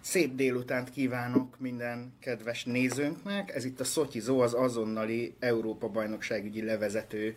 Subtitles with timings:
[0.00, 3.54] Szép délutánt kívánok minden kedves nézőnknek.
[3.54, 7.36] Ez itt a Szotyizó, az azonnali Európa bajnokságügyi levezető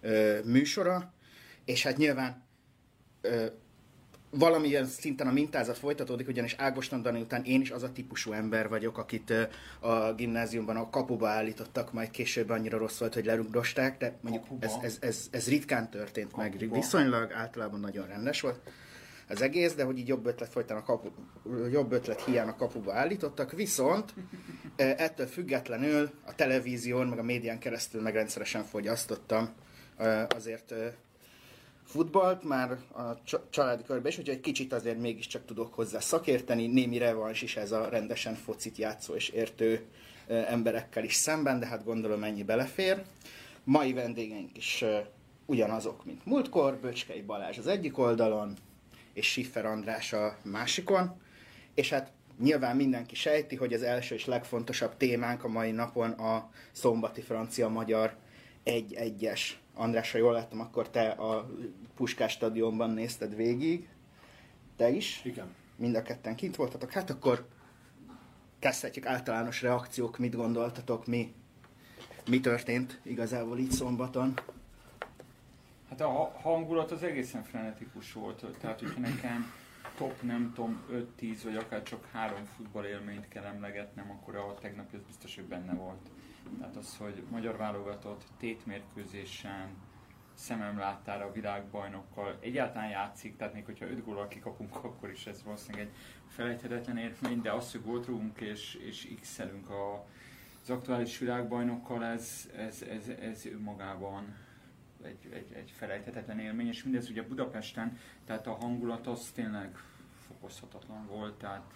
[0.00, 1.12] ö, műsora.
[1.64, 2.42] És hát nyilván
[3.20, 3.46] ö,
[4.30, 8.68] valamilyen szinten a mintázat folytatódik, ugyanis Ágoston Dani után én is az a típusú ember
[8.68, 9.32] vagyok, akit
[9.80, 14.72] a gimnáziumban a kapuba állítottak, majd később annyira rossz volt, hogy lerugdosták, de mondjuk ez,
[14.82, 16.42] ez, ez, ez ritkán történt Kapuba?
[16.58, 16.72] meg.
[16.72, 18.60] Viszonylag általában nagyon rendes volt
[19.28, 21.08] az egész, de hogy így jobb ötlet folytán a kapu,
[21.70, 24.14] jobb ötlet hiány a kapuba állítottak, viszont
[24.76, 29.54] eh, ettől függetlenül a televízión, meg a médián keresztül meg rendszeresen fogyasztottam
[29.96, 30.92] eh, azért eh,
[31.84, 36.66] futballt már a csa- családi körben is, úgyhogy egy kicsit azért mégiscsak tudok hozzá szakérteni,
[36.66, 39.84] némi revans is ez a rendesen focit játszó és értő
[40.26, 43.02] emberekkel is szemben, de hát gondolom ennyi belefér.
[43.64, 44.84] Mai vendégeink is
[45.46, 48.56] ugyanazok, mint múltkor, Böcskei Balázs az egyik oldalon,
[49.14, 51.20] és Schiffer András a másikon.
[51.74, 56.50] És hát nyilván mindenki sejti, hogy az első és legfontosabb témánk a mai napon a
[56.72, 58.16] szombati francia-magyar
[58.64, 59.40] 1-1-es.
[59.74, 61.50] András, ha jól láttam, akkor te a
[61.96, 63.88] Puskás stadionban nézted végig.
[64.76, 65.20] Te is?
[65.24, 65.54] Igen.
[65.76, 66.92] Mind a ketten kint voltatok.
[66.92, 67.46] Hát akkor
[68.58, 71.32] kezdhetjük általános reakciók, mit gondoltatok, mi,
[72.28, 74.34] mi történt igazából így szombaton.
[75.98, 79.52] Hát a ha- hangulat az egészen frenetikus volt, tehát hogyha nekem
[79.96, 80.82] top nem tudom
[81.20, 85.74] 5-10 vagy akár csak három futballélményt kell emlegetnem, akkor a tegnapi az biztos, hogy benne
[85.74, 86.10] volt.
[86.58, 89.68] Tehát az, hogy magyar válogatott tétmérkőzésen
[90.34, 95.42] szemem láttára a világbajnokkal egyáltalán játszik, tehát még hogyha 5 góllal kikapunk, akkor is ez
[95.44, 95.92] valószínűleg egy
[96.28, 100.06] felejthetetlen érmény, de az, hogy gólt rúgunk és, és x-elünk a,
[100.62, 104.34] az aktuális világbajnokkal, ez, ez, ez, ez önmagában
[105.04, 109.78] egy, egy, egy felejthetetlen élmény, és mindez ugye Budapesten, tehát a hangulat az tényleg
[110.26, 111.74] fokozhatatlan volt, tehát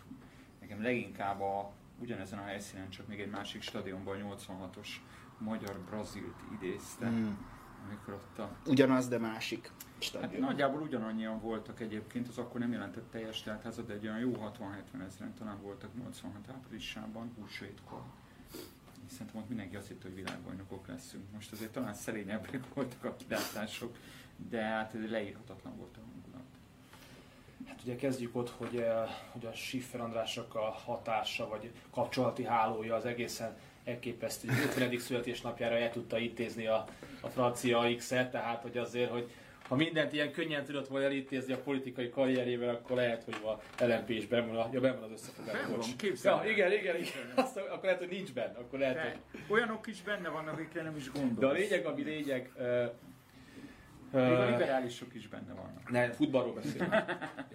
[0.60, 4.16] nekem leginkább a, ugyanezen a helyszínen, csak még egy másik stadionban
[4.48, 4.88] 86-os
[5.38, 7.30] magyar-brazilt idézte, Mm.
[7.88, 10.40] amikor ott a Ugyanaz, de másik Hát stadion.
[10.40, 15.04] nagyjából ugyanannyian voltak egyébként, az akkor nem jelentett teljes teltházat, de egy olyan jó 60-70
[15.06, 18.02] ezeren talán voltak 86 áprilisában, húsvétkor.
[19.10, 21.24] Szerintem ott mindenki azt hitt, hogy világbajnokok leszünk.
[21.32, 23.96] Most azért talán szerényebbek voltak a kilátások,
[24.50, 26.46] de hát ez leírhatatlan volt a hangulat.
[27.66, 32.94] Hát ugye kezdjük ott, hogy, eh, hogy a Schiffer Andrásnak a hatása, vagy kapcsolati hálója
[32.94, 34.48] az egészen elképesztő.
[34.48, 34.98] hogy 50.
[34.98, 36.84] születésnapjára el tudta intézni a,
[37.20, 39.30] a francia X-et, tehát hogy azért, hogy
[39.68, 44.08] ha mindent ilyen könnyen tudott volna elintézni a politikai karrierjével, akkor lehet, hogy a LMP
[44.10, 45.58] is benn van, ja, benn van az összefoglaló.
[45.58, 47.32] Benn van, Ja, igen, igen, igen.
[47.34, 49.18] Azt, akkor lehet, hogy nincs benne, akkor lehet, hogy...
[49.32, 51.38] De olyanok is benne vannak, akikre nem is gondolsz.
[51.38, 52.84] De a lényeg, ami lényeg, ö,
[54.12, 55.90] Még a liberálisok is benne vannak.
[55.90, 56.94] ne, futballról beszélünk.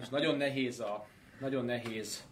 [0.00, 1.06] És nagyon nehéz a,
[1.40, 2.24] nagyon nehéz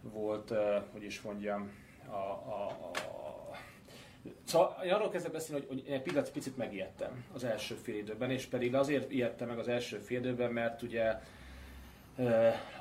[0.00, 0.58] volt, uh,
[0.92, 1.70] hogy is mondjam,
[2.06, 3.27] a, a, a
[4.48, 8.46] Szóval én arról kezdem beszélni, hogy, hogy pillanat picit megijedtem az első fél időben, és
[8.46, 11.20] pedig azért ijedtem meg az első fél időben, mert ugye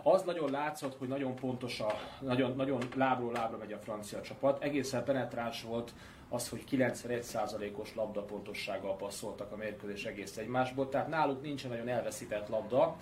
[0.04, 4.64] az nagyon látszott, hogy nagyon pontos a, nagyon, nagyon lábról lábra megy a francia csapat.
[4.64, 5.94] Egészen penetráns volt
[6.30, 12.98] az, hogy 91%-os labdapontossággal passzoltak a mérkőzés egész egymásból, tehát náluk nincsen nagyon elveszített labda,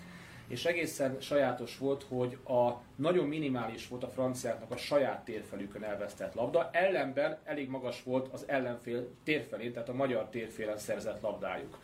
[0.47, 6.33] és egészen sajátos volt, hogy a nagyon minimális volt a franciáknak a saját térfelükön elvesztett
[6.33, 11.79] labda, ellenben elég magas volt az ellenfél térfelén, tehát a magyar térfélen szerzett labdájuk.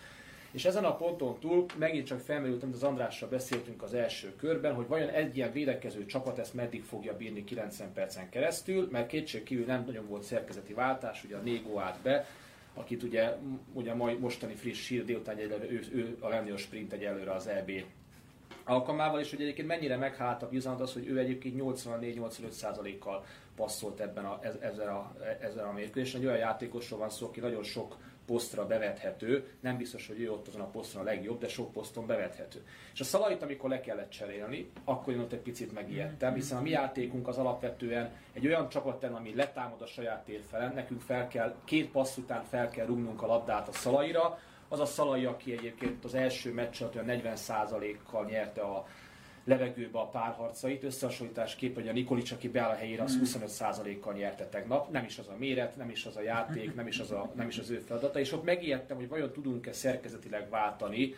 [0.52, 4.74] És ezen a ponton túl megint csak felmerült, amit az Andrással beszéltünk az első körben,
[4.74, 9.44] hogy vajon egy ilyen védekező csapat ezt meddig fogja bírni 90 percen keresztül, mert kétség
[9.44, 12.26] kívül nem nagyon volt szerkezeti váltás, ugye a Négó állt be,
[12.74, 13.36] akit ugye,
[13.74, 17.48] ugye mai mostani friss hír délután egyelőre, ő, ő a lenni a sprint egyelőre az
[17.48, 17.72] EB
[18.66, 24.26] alkalmával, és hogy egyébként mennyire meghált a bizalmat az, hogy ő egyébként 84-85%-kal passzolt ebben
[24.26, 26.20] a, ez- ezzel a, ezzel a mérkőzésen.
[26.20, 30.48] Egy olyan játékosról van szó, aki nagyon sok posztra bevethető, nem biztos, hogy ő ott
[30.48, 32.66] azon a poszton a legjobb, de sok poszton bevethető.
[32.94, 36.62] És a szalait, amikor le kellett cserélni, akkor én ott egy picit megijedtem, hiszen a
[36.62, 41.56] mi játékunk az alapvetően egy olyan csapat ami letámad a saját térfelen, nekünk fel kell,
[41.64, 44.40] két passz után fel kell rúgnunk a labdát a szalaira,
[44.72, 48.88] az a Szalai, aki egyébként az első meccs alatt olyan 40%-kal nyerte a
[49.44, 54.92] levegőbe a párharcait, összehasonlításképp, hogy a Nikolics, aki beáll a helyére, az 25%-kal nyerte tegnap.
[54.92, 57.48] Nem is az a méret, nem is az a játék, nem is az, a, nem
[57.48, 58.20] is az ő feladata.
[58.20, 61.16] És ott megijedtem, hogy vajon tudunk-e szerkezetileg váltani,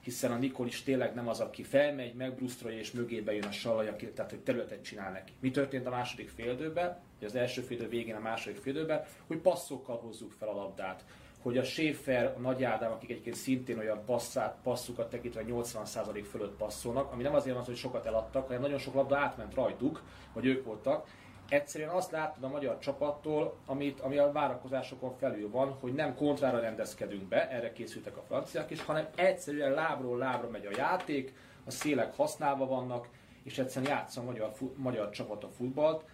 [0.00, 4.06] hiszen a Nikolics tényleg nem az, aki felmegy, megbrusztrolja és mögébe jön a Salaj, aki,
[4.06, 5.32] tehát hogy területet csinál neki.
[5.40, 9.96] Mi történt a második féldőben, vagy az első féldő végén a második féldőben, hogy passzokkal
[9.96, 11.04] hozzuk fel a labdát
[11.42, 16.56] hogy a Schaefer, a Nagy Ádám, akik egyébként szintén olyan passzát, passzukat tekintve 80% fölött
[16.56, 20.02] passzolnak, ami nem azért van, hogy sokat eladtak, hanem nagyon sok labda átment rajtuk,
[20.32, 21.06] vagy ők voltak.
[21.48, 26.60] Egyszerűen azt láttad a magyar csapattól, amit, ami a várakozásokon felül van, hogy nem kontrára
[26.60, 31.34] rendezkedünk be, erre készültek a franciák is, hanem egyszerűen lábról lábra megy a játék,
[31.64, 33.08] a szélek használva vannak,
[33.42, 36.04] és egyszerűen játsza a magyar, magyar csapat a futballt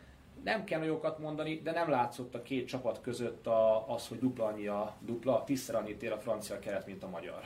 [0.44, 4.44] nem kell jókat mondani, de nem látszott a két csapat között a, az, hogy dupla
[4.44, 7.40] annyi a, dupla, tízszer annyit ér a francia keret, mint a magyar.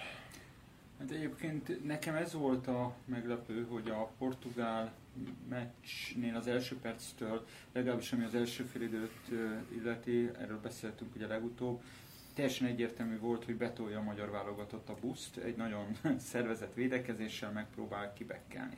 [0.99, 4.93] Hát egyébként nekem ez volt a meglepő, hogy a portugál
[5.49, 9.29] meccsnél az első perctől, legalábbis ami az első félidőt
[9.81, 11.83] illeti, erről beszéltünk ugye legutóbb,
[12.35, 15.87] teljesen egyértelmű volt, hogy betolja a magyar válogatott a buszt, egy nagyon
[16.31, 18.77] szervezett védekezéssel megpróbál kibekkelni.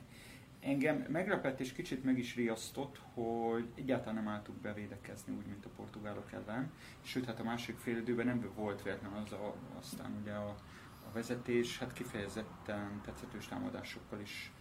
[0.65, 5.69] Engem meglepett és kicsit meg is riasztott, hogy egyáltalán nem álltuk bevédekezni úgy, mint a
[5.75, 6.71] portugálok ellen.
[7.01, 10.49] Sőt, hát a másik fél időben nem volt véletlen az a, aztán ugye a,
[11.07, 14.51] a vezetés, hát kifejezetten tetszetős támadásokkal is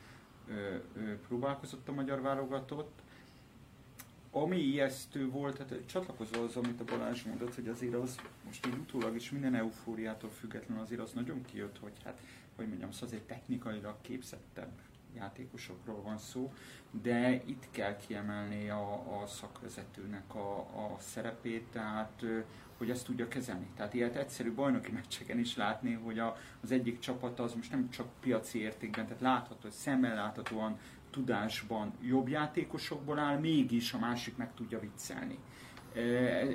[0.48, 3.02] ö, ö, próbálkozott a magyar válogatott.
[4.30, 8.74] Ami ijesztő volt, hát csatlakozva az, amit a Balázs mondott, hogy azért az most így
[8.74, 12.20] utólag is minden eufóriától független azért az nagyon kijött, hogy hát,
[12.56, 14.72] hogy mondjam, szóval azért technikailag képzettebb
[15.16, 16.52] játékosokról van szó,
[17.02, 22.24] de itt kell kiemelni a, a szakvezetőnek a, a szerepét, tehát
[22.78, 23.66] hogy ezt tudja kezelni.
[23.76, 27.90] Tehát ilyet egyszerű bajnoki meccseken is látni, hogy a, az egyik csapat az most nem
[27.90, 30.78] csak piaci értékben, tehát látható, hogy szemmel láthatóan
[31.10, 35.38] tudásban jobb játékosokból áll, mégis a másik meg tudja viccelni.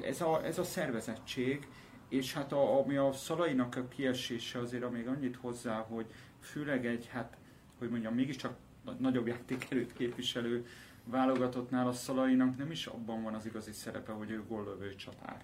[0.03, 1.67] Ez a, ez a szervezettség,
[2.09, 6.05] és hát a, ami a szalainak a kiesése azért még annyit hozzá, hogy
[6.39, 7.37] főleg egy, hát
[7.79, 8.57] hogy mondjam, mégiscsak
[8.97, 10.65] nagyobb játékerőt képviselő
[11.03, 15.43] válogatottnál a Szalainak nem is abban van az igazi szerepe, hogy ő góllövő csatár.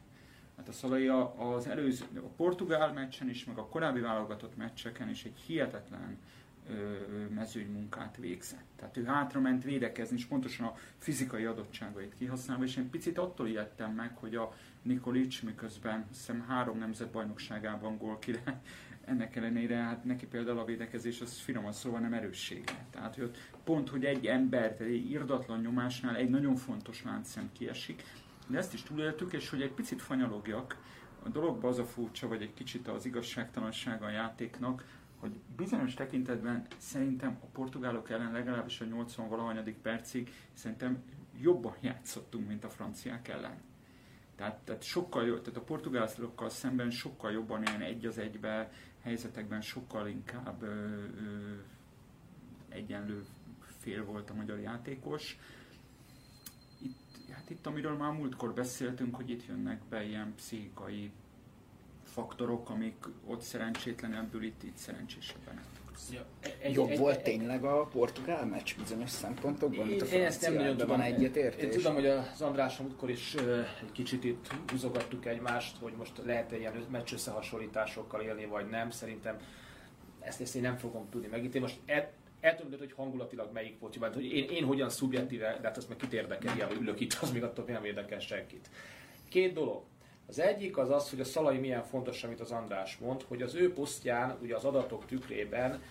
[0.58, 5.24] Hát a Szalai az előző, a portugál meccsen is, meg a korábbi válogatott meccseken is
[5.24, 6.18] egy hihetetlen
[7.30, 8.66] mezőny munkát végzett.
[8.76, 13.92] Tehát ő hátrament védekezni, és pontosan a fizikai adottságait kihasználva, és én picit attól ijedtem
[13.92, 18.62] meg, hogy a Nikolic miközben hiszem három nemzetbajnokságában gól kire
[19.06, 22.86] ennek ellenére hát neki például a védekezés az finoman szóval nem erőssége.
[22.90, 23.32] Tehát hogy
[23.64, 28.04] pont, hogy egy ember egy irdatlan nyomásnál egy nagyon fontos láncszem kiesik,
[28.48, 30.78] de ezt is túléltük, és hogy egy picit fanyalogjak,
[31.26, 34.86] a dologban az a furcsa, vagy egy kicsit az igazságtalansága a játéknak,
[35.20, 41.04] hogy bizonyos tekintetben szerintem a portugálok ellen legalábbis a 80 valahanyadik percig szerintem
[41.42, 43.58] jobban játszottunk, mint a franciák ellen.
[44.36, 48.72] Tehát, tehát sokkal tehát a portugálokkal szemben sokkal jobban ilyen egy az egybe
[49.06, 51.54] helyzetekben sokkal inkább ö, ö,
[52.70, 53.26] egyenlő
[53.80, 55.40] fél volt a magyar játékos.
[56.82, 61.12] Itt, hát itt, amiről már múltkor beszéltünk, hogy itt jönnek be ilyen pszichikai
[62.04, 65.62] faktorok, amik ott szerencsétlenebbül, itt, itt szerencsésebben.
[66.12, 66.26] Ja,
[66.60, 70.42] egy, Jobb egy, volt egy, tényleg a portugál meccs bizonyos szempontokban, mint a Én ezt
[70.42, 70.88] nem nagyon tudom.
[70.88, 71.64] Van egyetértés.
[71.64, 73.36] Én tudom, hogy az András múltkor is
[73.82, 78.90] egy kicsit itt húzogattuk egymást, hogy most lehet-e ilyen meccs összehasonlításokkal élni, vagy nem.
[78.90, 79.38] Szerintem
[80.20, 81.68] ezt, ezt én nem fogom tudni megítélni.
[81.68, 85.68] Most el, el tudom hogy hangulatilag melyik volt jobb, hogy én, én hogyan szubjektíve, de
[85.68, 88.70] hát azt meg kit érdekeli, hogy ülök itt, az még attól nem érdekel senkit.
[89.30, 89.84] Két dolog.
[90.28, 93.56] Az egyik az az, hogy a Szalai milyen fontos, amit az András mond, hogy az
[93.56, 95.82] ő posztján, ugye az adatok tükrében,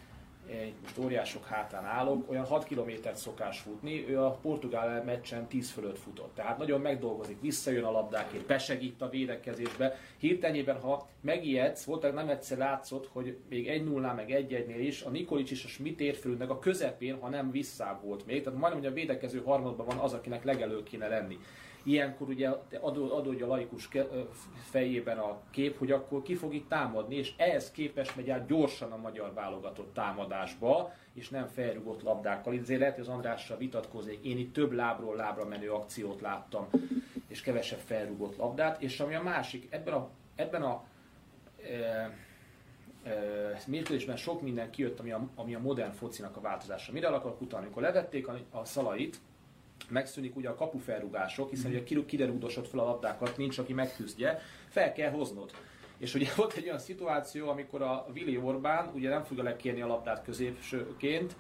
[0.51, 5.71] én most óriások hátán állok, olyan 6 kilométert szokás futni, ő a portugál meccsen 10
[5.71, 6.35] fölött futott.
[6.35, 9.97] Tehát nagyon megdolgozik, visszajön a labdákért, besegít a védekezésbe.
[10.19, 15.11] Hirtelenében, ha megijedsz, volt nem egyszer látszott, hogy még 1 0 meg 1-1-nél is a
[15.11, 18.43] Nikolic és a Schmidt érfölünknek a közepén, ha nem vissza volt még.
[18.43, 21.39] Tehát majdnem, hogy a védekező harmadban van az, akinek legelő kéne lenni.
[21.85, 22.49] Ilyenkor ugye
[22.81, 23.89] adódja a laikus
[24.71, 28.93] fejében a kép, hogy akkor ki fog itt támadni, és ehhez képest megy át gyorsan
[28.93, 32.55] a magyar válogatott támadásba, és nem felrugott labdákkal.
[32.55, 34.25] Ezért lehet, hogy az Andrással vitatkozik.
[34.25, 36.69] Én itt több lábról lábra menő akciót láttam,
[37.29, 38.83] és kevesebb felrugott labdát.
[38.83, 40.85] És ami a másik, ebben a, ebben a
[41.69, 42.11] e,
[43.67, 46.93] mérkőzésben sok minden kijött, ami a, ami a modern focinak a változása.
[46.93, 47.65] Mire akarok utalni?
[47.65, 49.21] Amikor levették a, a szalait,
[49.91, 55.11] megszűnik ugye a kapufelrugások, hiszen ugye kiderúdosod fel a labdákat, nincs aki megküzdje, fel kell
[55.11, 55.51] hoznod.
[55.99, 59.87] És ugye volt egy olyan szituáció, amikor a Willi Orbán ugye nem fogja lekérni a
[59.87, 61.37] labdát középsőként,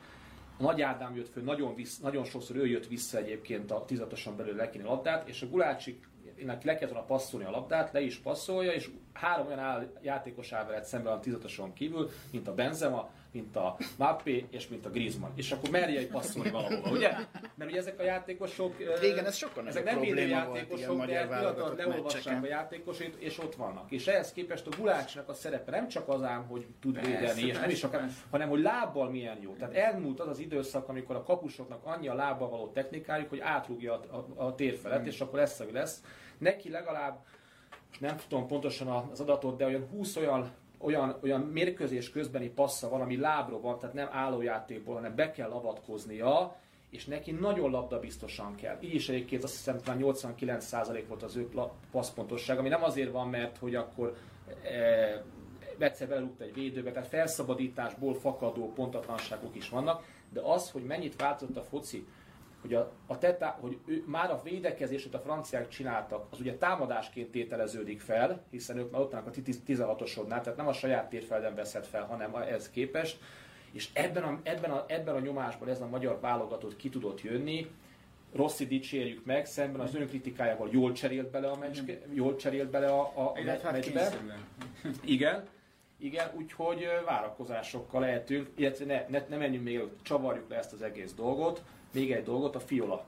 [0.58, 4.36] a Nagy Ádám jött föl, nagyon, vissz, nagyon sokszor ő jött vissza egyébként a tizatosan
[4.36, 6.08] belül lekérni a labdát, és a Gulácsik
[6.44, 10.66] le kellett volna passzolni a labdát, le is passzolja, és három olyan áll, játékos áll
[10.66, 15.30] veled szemben a tizatoson kívül, mint a Benzema, mint a Mappé és mint a Griezmann.
[15.34, 17.10] És akkor merje egy passzolni valahova, ugye?
[17.54, 18.98] Mert ugye ezek a játékosok...
[19.00, 23.54] Régen ez sokkal ezek nem védő játékosok, de pillanatban válogatott leolvassák a játékosait, és ott
[23.54, 23.90] vannak.
[23.90, 27.42] És ehhez képest a Gulácsnak a szerepe nem csak az ám, hogy tud Persze, védeni,
[27.42, 28.16] és nem is persze.
[28.30, 29.52] hanem hogy lábbal milyen jó.
[29.52, 34.00] Tehát elmúlt az az időszak, amikor a kapusoknak annyi a lábbal való technikájuk, hogy átrúgja
[34.00, 36.02] a, a, a tér felett, és akkor lesz, ami lesz.
[36.38, 37.24] Neki legalább
[37.98, 40.50] nem tudom pontosan az adatot, de olyan 20 olyan,
[40.84, 45.50] olyan, olyan mérkőzés közbeni passza van, ami lábról van, tehát nem állójátékból, hanem be kell
[45.50, 46.56] avatkoznia,
[46.90, 48.78] és neki nagyon labdabiztosan kell.
[48.80, 51.48] Így is egyébként azt hiszem talán 89% volt az ő
[51.90, 54.16] passzpontosság, ami nem azért van, mert hogy akkor
[54.62, 55.24] e,
[55.78, 61.56] egyszer belerúgta egy védőbe, tehát felszabadításból fakadó pontatlanságok is vannak, de az, hogy mennyit változott
[61.56, 62.06] a foci,
[62.64, 66.56] hogy, a, a tetá, hogy ő, már a védekezés, amit a franciák csináltak, az ugye
[66.56, 71.54] támadásként tételeződik fel, hiszen ők már ott vannak a 16-osodnál, tehát nem a saját térfelden
[71.54, 73.18] veszed fel, hanem ez képest.
[73.72, 77.70] És ebben a, ebben, a, ebben a nyomásban ez a magyar válogatott ki tudott jönni,
[78.34, 81.78] Rossi dicsérjük meg, szemben az önkritikájával jól cserélt bele a, meccs,
[82.12, 84.12] jól cserélt bele a, a, a Illetve hát meccsbe.
[85.14, 85.48] Igen,
[85.98, 91.12] igen, úgyhogy várakozásokkal lehetünk, illetve ne, ne, ne menjünk még, csavarjuk le ezt az egész
[91.12, 91.62] dolgot.
[91.94, 93.04] Még egy dolgot, a Fiola.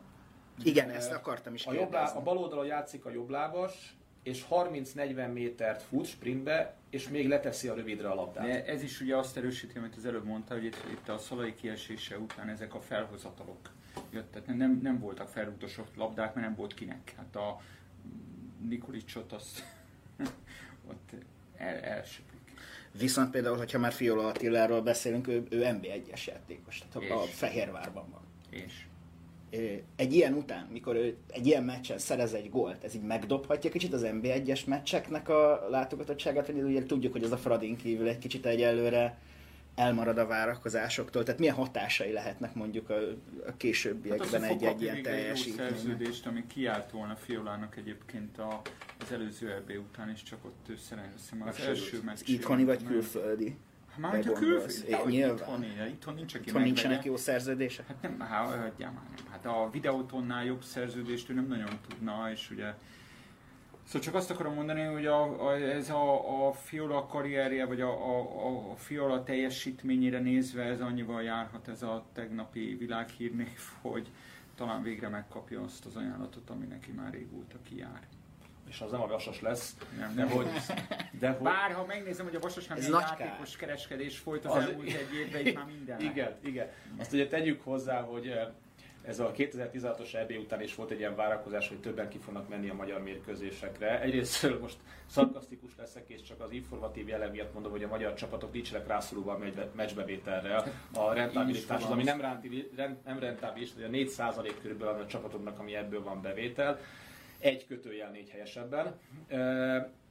[0.65, 5.33] Igen, ezt akartam is A, jobb lá, a bal oldalon játszik a jobblábas, és 30-40
[5.33, 8.45] métert fut sprintbe, és még leteszi a rövidre a labdát.
[8.45, 11.55] De ez is ugye azt erősíti, amit az előbb mondta, hogy itt, itt a szalai
[11.55, 13.71] kiesése után ezek a felhozatalok
[14.11, 14.47] jöttek.
[14.47, 17.15] Nem, nem voltak felrútosott labdák, mert nem volt kinek.
[17.17, 17.61] Hát a
[18.69, 19.65] Nikolicsot azt
[20.91, 21.11] ott
[21.57, 22.37] el, elsöpik.
[22.99, 27.35] Viszont például, hogyha már Fiola Attiláról beszélünk, ő, ő NB1-es játékos, tehát a, a És?
[27.35, 28.26] Fehérvárban van.
[28.67, 28.73] És
[29.51, 33.71] Ö, Egy ilyen után, mikor ő egy ilyen meccsen szerez egy gólt, ez így megdobhatja
[33.71, 38.19] kicsit az NB1-es meccseknek a látogatottságát, vagy ugye tudjuk, hogy ez a Fradin kívül egy
[38.19, 39.19] kicsit egyelőre
[39.75, 42.99] elmarad a várakozásoktól, tehát milyen hatásai lehetnek mondjuk a, a
[43.45, 45.77] Hát az, későbbiekben fog egy-egy ilyen még egy teljesítménynek.
[45.77, 48.63] szerződést, ami kiállt volna Fiolának egyébként a,
[49.01, 52.29] az előző EB után is, csak ott ő szerintem az első meccs.
[52.29, 53.49] Itthoni vagy külföldi?
[53.49, 53.57] Hát
[53.99, 55.13] már, hogyha külföldi, hogy
[55.77, 57.87] de itthon nincs, aki Itthon nincsenek jó szerződések?
[57.87, 59.27] Hát nem, hát, hagyjál már nem.
[59.31, 62.75] Hát a videótonnál jobb szerződést ő nem nagyon tudna, és ugye
[63.87, 67.91] Szóval csak azt akarom mondani, hogy a, a, ez a, a Fiola karrierje, vagy a,
[67.91, 74.11] a, a Fiola teljesítményére nézve ez annyival járhat ez a tegnapi világhírnév, hogy
[74.55, 78.01] talán végre megkapja azt az ajánlatot, ami neki már régóta kijár.
[78.69, 79.77] És az nem a vasas lesz.
[79.99, 80.31] Nem, De nem.
[80.33, 80.47] hogy,
[81.19, 83.19] de hogy, Bár ha megnézem, hogy a Vasasnál Ez nagy kár.
[83.21, 86.01] játékos kereskedés folyt az, Az- elmúlt egy évben, itt már minden.
[86.01, 86.69] Igen, igen.
[86.99, 88.47] Azt ugye tegyük hozzá, hogy eh,
[89.05, 92.69] ez a 2016-os EB után is volt egy ilyen várakozás, hogy többen ki fognak menni
[92.69, 94.01] a magyar mérkőzésekre.
[94.01, 98.53] Egyrészt most szarkasztikus leszek, és csak az informatív jellem miatt mondom, hogy a magyar csapatok
[98.53, 100.63] nincsenek rászorulva a meccsbe- meccsbevételre.
[100.95, 105.59] A rentabilitás az, ami nem, renti- rent- nem rentábilis, hogy a 4% körülbelül a csapatoknak,
[105.59, 106.81] ami ebből van bevétel.
[107.47, 108.95] Egy kötőjel négy helyesebben.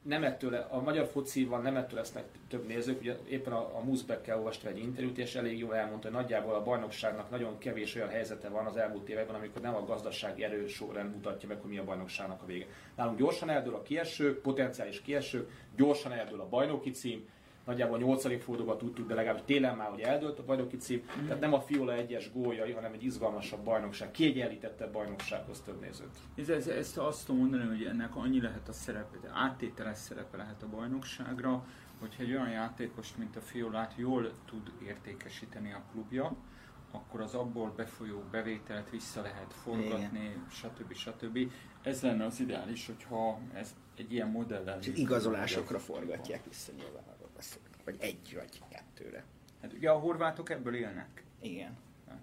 [0.02, 4.36] Nem ettől, a magyar fociban nem ettől lesznek több nézők, ugye éppen a, a Muszbekkel
[4.36, 8.48] olvastam egy interjút, és elég jól elmondta, hogy nagyjából a bajnokságnak nagyon kevés olyan helyzete
[8.48, 11.84] van az elmúlt években, amikor nem a gazdasági erő sorrend mutatja meg, hogy mi a
[11.84, 12.66] bajnokságnak a vége.
[12.96, 17.28] Nálunk gyorsan eldől a kieső, potenciális kieső, gyorsan eldől a bajnoki cím,
[17.66, 18.42] nagyjából a 8.
[18.42, 21.24] fordulóban tudtuk, de legalább télen már ugye eldőlt a bajnoki cím, Mhm.
[21.26, 26.16] tehát nem a Fiola egyes góljai, hanem egy izgalmasabb bajnokság, kiegyenlítettebb bajnoksághoz több nézőt.
[26.36, 30.62] Ez, ez, ezt azt tudom mondani, hogy ennek annyi lehet a szerepe, áttételes szerepe lehet
[30.62, 31.66] a bajnokságra,
[32.00, 36.36] hogyha egy olyan játékost, mint a Fiolát jól tud értékesíteni a klubja,
[36.90, 40.94] akkor az abból befolyó bevételt vissza lehet forgatni, stb.
[40.94, 41.38] stb.
[41.82, 44.78] Ez lenne az ideális, hogyha ez egy ilyen modellel...
[44.78, 47.04] És igazolásokra forgatják vissza nyilván.
[47.86, 49.24] Vagy egy vagy kettőre.
[49.62, 51.24] Hát ugye a horvátok ebből élnek.
[51.40, 51.76] Igen.
[52.08, 52.18] Hát,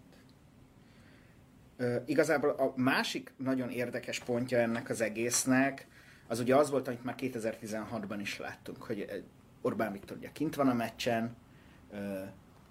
[1.77, 5.87] Ö, igazából a másik nagyon érdekes pontja ennek az egésznek,
[6.27, 9.23] az ugye az volt, amit már 2016-ban is láttunk, hogy
[9.61, 11.35] Orbán Viktor ugye kint van a meccsen,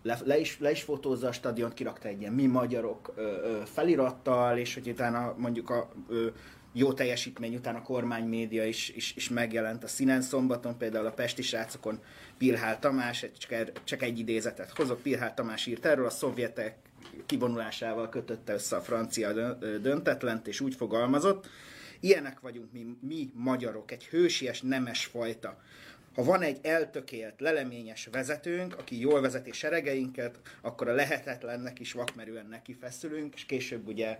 [0.02, 3.62] le, le, is, le is fotózza a stadiont, kirakta egy ilyen mi magyarok ö, ö,
[3.64, 6.28] felirattal, és hogy utána mondjuk a ö,
[6.72, 11.42] jó teljesítmény után a kormánymédia is, is, is megjelent a színen szombaton, például a Pesti
[11.42, 12.00] srácokon
[12.38, 16.76] Pilhál Tamás, csak, er- csak egy idézetet hozok, Pilhál Tamás írt erről, a szovjetek
[17.26, 21.48] kivonulásával kötötte össze a francia döntetlent, és úgy fogalmazott,
[22.00, 25.60] ilyenek vagyunk mi, mi magyarok, egy hősies, nemes fajta.
[26.14, 32.46] Ha van egy eltökélt, leleményes vezetőnk, aki jól vezeti seregeinket, akkor a lehetetlennek is vakmerően
[32.46, 34.18] neki feszülünk, és később ugye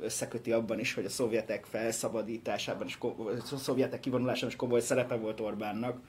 [0.00, 2.96] összeköti abban is, hogy a szovjetek felszabadításában és
[3.52, 6.00] a szovjetek kivonulásában is komoly szerepe volt Orbánnak.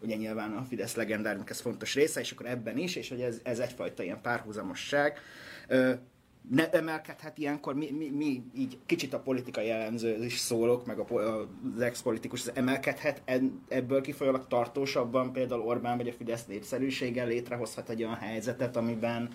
[0.00, 3.40] Ugye nyilván a Fidesz legendáriumnak ez fontos része, és akkor ebben is, és hogy ez,
[3.42, 5.18] ez egyfajta ilyen párhuzamosság
[6.50, 11.06] ne emelkedhet ilyenkor, mi, mi, mi így kicsit a politikai jellemző is szólok, meg a,
[11.74, 13.22] az ex-politikus, ez emelkedhet
[13.68, 19.28] ebből kifolyólag tartósabban például Orbán vagy a Fidesz népszerűsége létrehozhat egy olyan helyzetet, amiben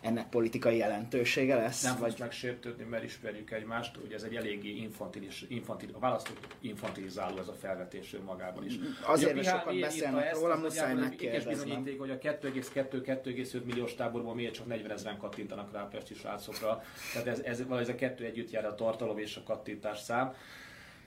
[0.00, 1.82] ennek politikai jelentősége lesz?
[1.82, 7.38] Nem vagy megsértődni, mert ismerjük egymást, ugye ez egy eléggé infantilis, infantil, a választó infantilizáló
[7.38, 8.74] ez a felvetés önmagában is.
[9.06, 11.50] Azért, mert sokan beszélnek róla, muszáj megkérdezni.
[11.50, 16.82] bizonyíték, hogy a 2,2-2,5 milliós táborból miért csak 40 ezeren kattintanak rá a pesti srácokra.
[17.12, 20.34] Tehát ez, ez, ez a kettő együtt jár a tartalom és a kattintás szám.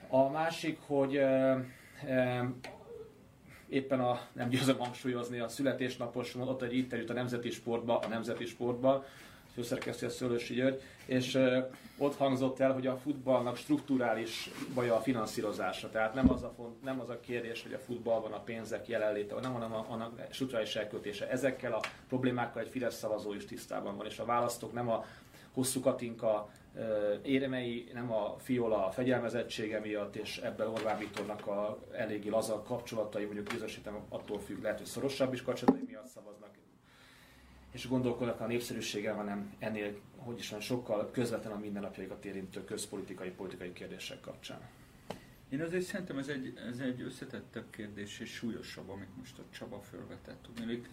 [0.08, 1.20] A másik, hogy
[3.72, 8.46] éppen a, nem győzöm hangsúlyozni, a születésnapos ott egy interjút a Nemzeti Sportba, a Nemzeti
[8.46, 9.04] Sportba,
[9.54, 11.38] főszerkesztő Szőlősi György, és
[11.98, 15.90] ott hangzott el, hogy a futballnak strukturális baja a finanszírozása.
[15.90, 19.34] Tehát nem az a, font, nem az a kérdés, hogy a futballban a pénzek jelenléte,
[19.34, 21.30] hanem a, a, a strukturális elköltése.
[21.30, 25.04] Ezekkel a problémákkal egy Fidesz szavazó is tisztában van, és a választók nem a
[25.52, 26.50] hosszú Katinka
[27.22, 33.48] éremei, nem a Fiola fegyelmezettsége miatt, és ebben Orbán Viktornak a eléggé laza kapcsolatai, mondjuk
[33.48, 36.50] bizonyosítom, attól függ, lehet, hogy szorosabb is kapcsolatai miatt szavaznak,
[37.72, 43.30] és gondolkodnak a népszerűséggel, hanem ennél, hogy is van, sokkal közvetlen a mindennapjaikat érintő közpolitikai,
[43.30, 44.60] politikai kérdések kapcsán.
[45.48, 49.80] Én azért szerintem ez egy, ez egy összetettebb kérdés és súlyosabb, amit most a Csaba
[49.80, 50.48] felvetett.
[50.54, 50.88] Tudnék,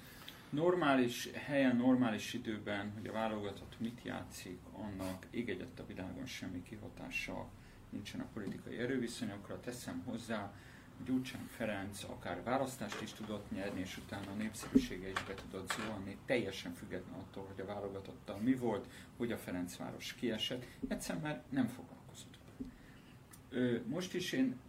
[0.50, 6.64] normális helyen, normális időben, hogy a válogatott mit játszik, annak ég egyet a világon semmi
[6.64, 7.48] kihatása
[7.90, 9.60] nincsen a politikai erőviszonyokra.
[9.60, 10.54] Teszem hozzá,
[11.06, 16.18] Gyurcsány Ferenc akár választást is tudott nyerni, és utána a népszerűsége is be tudott zuhanni,
[16.26, 18.88] teljesen független attól, hogy a válogatottal mi volt,
[19.18, 20.66] hogy a Ferencváros kiesett.
[20.88, 22.38] Egyszerűen mert nem foglalkozott.
[23.88, 24.60] Most is én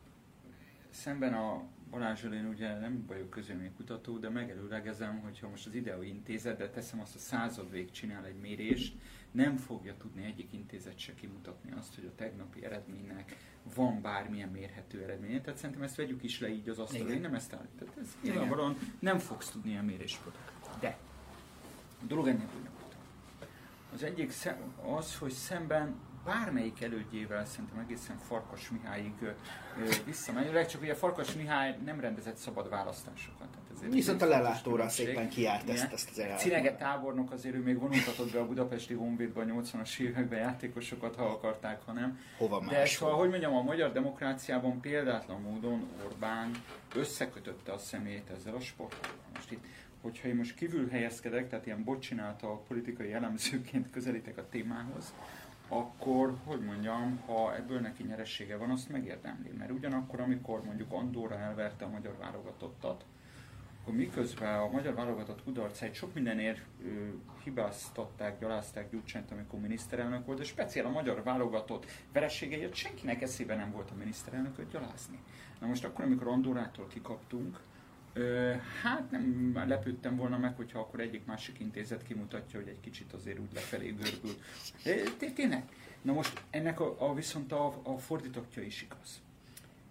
[0.90, 3.38] szemben a Balázsral én ugye nem vagyok
[3.76, 8.24] kutató, de megelőlegezem, hogyha most az Ideo intézet, de teszem azt a század vég csinál
[8.24, 8.94] egy mérést,
[9.30, 13.36] nem fogja tudni egyik intézet se kimutatni azt, hogy a tegnapi eredménynek
[13.74, 15.40] van bármilyen mérhető eredménye.
[15.40, 17.12] Tehát szerintem ezt vegyük is le így az asztalra.
[17.12, 17.88] Én nem ezt állítom.
[18.00, 20.20] Ez nyilvánvalóan nem fogsz tudni ilyen mérést
[20.80, 20.98] De
[22.02, 23.00] a dolog ennél bonyolultabb.
[23.92, 24.32] Az egyik
[24.96, 29.12] az, hogy szemben bármelyik elődjével szerintem egészen Farkas Mihályig
[30.04, 33.48] visszamenőleg, csak ugye Farkas Mihály nem rendezett szabad választásokat.
[33.50, 36.40] Tehát ezért Viszont a lelátóra szépen kiárt ezt, ezt az elátóra.
[36.40, 41.24] Cinege tábornok azért ő még vonultatott be a budapesti Honvédba a 80-as években játékosokat, ha
[41.24, 42.20] akarták, ha nem.
[42.38, 46.50] Hova De szóval, hogy mondjam, a magyar demokráciában példátlan módon Orbán
[46.94, 49.12] összekötötte a szemét ezzel a sporttal.
[49.34, 49.64] Most itt
[50.02, 55.14] hogyha én most kívül helyezkedek, tehát ilyen bocsinálta politikai elemzőként közelítek a témához,
[55.70, 59.50] akkor, hogy mondjam, ha ebből neki nyeressége van, azt megérdemli.
[59.58, 63.04] Mert ugyanakkor, amikor mondjuk Andorra elverte a magyar válogatottat,
[63.80, 70.38] akkor miközben a magyar válogatott kudarcait sok mindenért ő, hibáztatták, gyalázták Gyurcsányt, amikor miniszterelnök volt,
[70.38, 75.18] de speciál a magyar válogatott vereségeért senkinek eszébe nem volt a miniszterelnököt gyalázni.
[75.60, 77.69] Na most akkor, amikor Andorától kikaptunk, Ö,
[78.82, 83.52] hát nem lepődtem volna meg, hogyha akkor egyik-másik intézet kimutatja, hogy egy kicsit azért úgy
[83.54, 84.34] lefelé görbül.
[85.34, 85.64] Tényleg?
[86.02, 89.20] Na most ennek a, a viszont a, a fordítottja is igaz.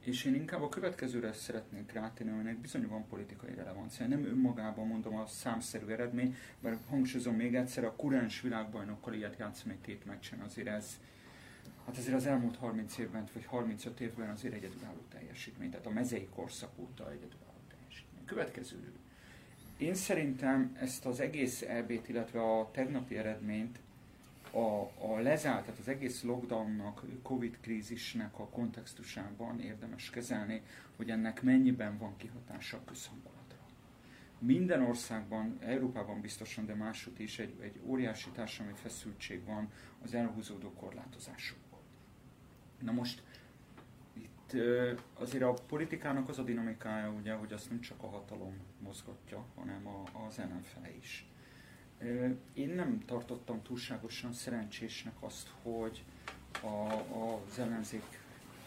[0.04, 4.08] És én inkább a következőre szeretnék rátenni, aminek bizony van politikai relevancia.
[4.08, 9.72] Nem önmagában mondom a számszerű eredmény, mert hangsúlyozom még egyszer, a kurens világbajnokkal ilyet játszom
[9.72, 11.00] egy tét meccsen, azért ez,
[11.86, 16.28] hát azért az elmúlt 30 évben, vagy 35 évben azért egyedülálló teljesítmény, tehát a mezei
[16.36, 17.49] korszak óta egyedülálló
[18.30, 18.94] következő.
[19.78, 23.80] Én szerintem ezt az egész EB-t, illetve a tegnapi eredményt
[24.52, 30.62] a, a lezárt, tehát az egész lockdownnak, Covid krízisnek a kontextusában érdemes kezelni,
[30.96, 33.58] hogy ennek mennyiben van kihatása a közhangulatra.
[34.40, 39.72] Minden országban, Európában biztosan, de máshogy is egy, egy óriási társadalmi feszültség van
[40.04, 41.82] az elhúzódó korlátozásokból.
[42.80, 43.24] Na most
[45.14, 49.88] azért a politikának az a dinamikája, ugye, hogy azt nem csak a hatalom mozgatja, hanem
[49.88, 51.26] a, az ellenfele is.
[52.54, 56.04] Én nem tartottam túlságosan szerencsésnek azt, hogy
[56.62, 58.19] a, az ellenzék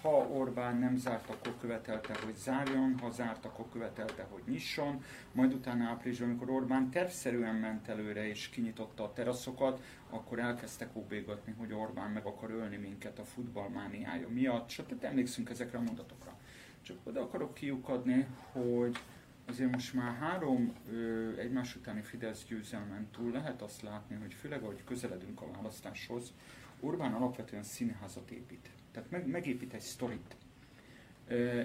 [0.03, 5.53] ha Orbán nem zárt, akkor követelte, hogy zárjon, ha zárt, akkor követelte, hogy nyisson, majd
[5.53, 11.73] utána áprilisban, amikor Orbán tervszerűen ment előre és kinyitotta a teraszokat, akkor elkezdtek óbégatni, hogy
[11.73, 15.05] Orbán meg akar ölni minket a futballmániája miatt, stb.
[15.05, 16.37] emlékszünk ezekre a mondatokra.
[16.83, 18.99] Csak oda akarok kiukadni, hogy
[19.45, 24.63] azért most már három ö, egymás utáni Fidesz győzelmen túl lehet azt látni, hogy főleg
[24.63, 26.33] ahogy közeledünk a választáshoz,
[26.81, 28.71] Orbán alapvetően színházat épít.
[28.93, 30.37] Tehát meg, megépít egy sztorit.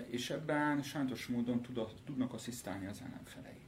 [0.09, 3.61] És ebben sajátos módon tud, tudnak asszisztálni az ellenfelei.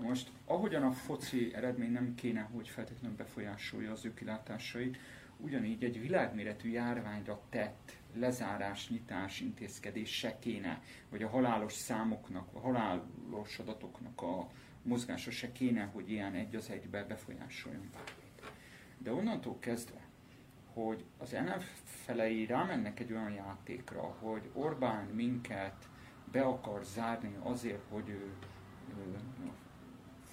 [0.00, 4.98] Most, ahogyan a foci eredmény nem kéne, hogy feltétlenül befolyásolja az ő kilátásait,
[5.36, 12.58] ugyanígy egy világméretű járványra tett lezárás, nyitás intézkedés se kéne, vagy a halálos számoknak, a
[12.58, 14.50] halálos adatoknak a
[14.82, 18.52] mozgása se kéne, hogy ilyen egy az egybe befolyásoljon bármit.
[18.98, 20.07] De onnantól kezdve,
[20.84, 25.88] hogy az ellenfelei rámennek egy olyan játékra, hogy Orbán minket
[26.32, 28.32] be akar zárni azért, hogy ő,
[28.98, 29.18] ő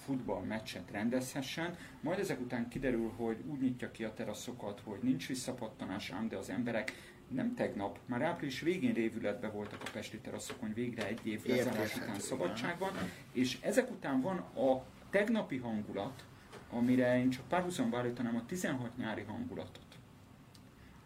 [0.04, 6.10] futballmeccset rendezhessen, majd ezek után kiderül, hogy úgy nyitja ki a teraszokat, hogy nincs visszapattanás,
[6.10, 6.92] ám de az emberek
[7.28, 12.18] nem tegnap, már április végén révületben voltak a Pesti teraszokon végre egy év lezárás után
[12.18, 12.90] szabadságban,
[13.32, 16.24] és ezek után van a tegnapi hangulat,
[16.70, 19.85] amire én csak párhuzamba állítanám a 16 nyári hangulatot.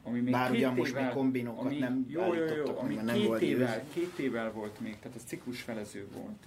[0.02, 3.26] Ami még Bár két most évvel, kombinókat ami, nem jó, jó, jó, ami nem két,
[3.26, 6.46] volt évvel, két évvel volt még, tehát ez ciklusfelező volt.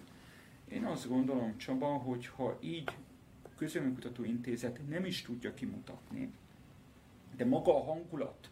[0.68, 2.90] Én azt gondolom, Csaba, hogy ha így
[3.56, 6.34] közönkutató intézet nem is tudja kimutatni,
[7.36, 8.50] de maga a hangulat,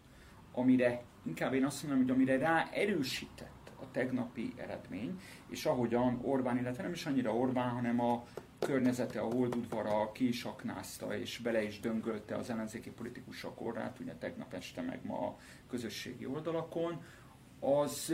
[0.52, 6.58] amire inkább én azt mondom, hogy amire rá erősített a tegnapi eredmény, és ahogyan Orbán,
[6.58, 8.24] illetve nem is annyira Orbán, hanem a
[8.66, 14.14] környezete, a holdudvara ki is aknázta, és bele is döngölte az ellenzéki politikusok orrát, ugye
[14.14, 15.38] tegnap este meg ma a
[15.70, 17.04] közösségi oldalakon,
[17.60, 18.14] az,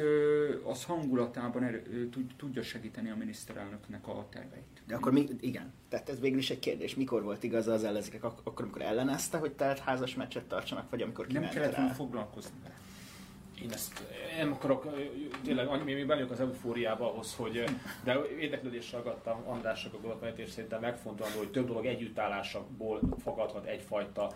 [0.64, 4.82] az hangulatában erő, tudja segíteni a miniszterelnöknek a terveit.
[4.88, 8.24] De akkor mi, igen, tehát ez végül is egy kérdés, mikor volt igaza az ellenzékek,
[8.24, 12.76] akkor amikor ellenezte, hogy tehát házas meccset tartsanak, vagy amikor Nem kellett volna foglalkozni vele.
[13.64, 14.04] Én ezt
[14.38, 14.88] nem akarok,
[15.44, 17.64] tényleg mi, mi bejönk az eufóriába ahhoz, hogy,
[18.04, 24.32] de érdeklődéssel agadtam Andrásnak a gondolatmenét, és szerintem megfontolandó, hogy több dolog együttállásakból fogadhat egyfajta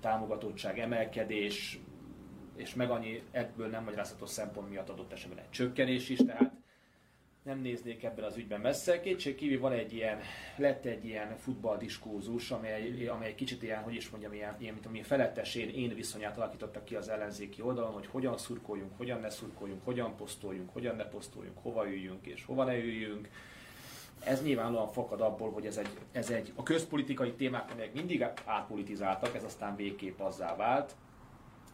[0.00, 1.78] támogatottság, emelkedés,
[2.56, 6.59] és meg annyi ebből nem magyarázható szempont miatt adott esetben egy csökkenés is, tehát
[7.50, 9.00] nem néznék ebben az ügyben messze.
[9.00, 10.18] Kétség kívül van egy ilyen,
[10.56, 15.02] lett egy ilyen futballdiskurzus, amely, amely kicsit ilyen, hogy is mondjam, ilyen, ilyen mint ami
[15.02, 19.84] felettes én, én viszonyát alakítottak ki az ellenzéki oldalon, hogy hogyan szurkoljunk, hogyan ne szurkoljunk,
[19.84, 23.28] hogyan posztoljunk, hogyan ne posztoljunk, hova üljünk és hova ne üljünk.
[24.24, 29.34] Ez nyilvánvalóan fakad abból, hogy ez egy, ez egy a közpolitikai témák, amelyek mindig átpolitizáltak,
[29.34, 30.94] ez aztán végképp azzá vált.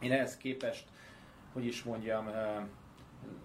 [0.00, 0.84] Én ehhez képest,
[1.52, 2.30] hogy is mondjam,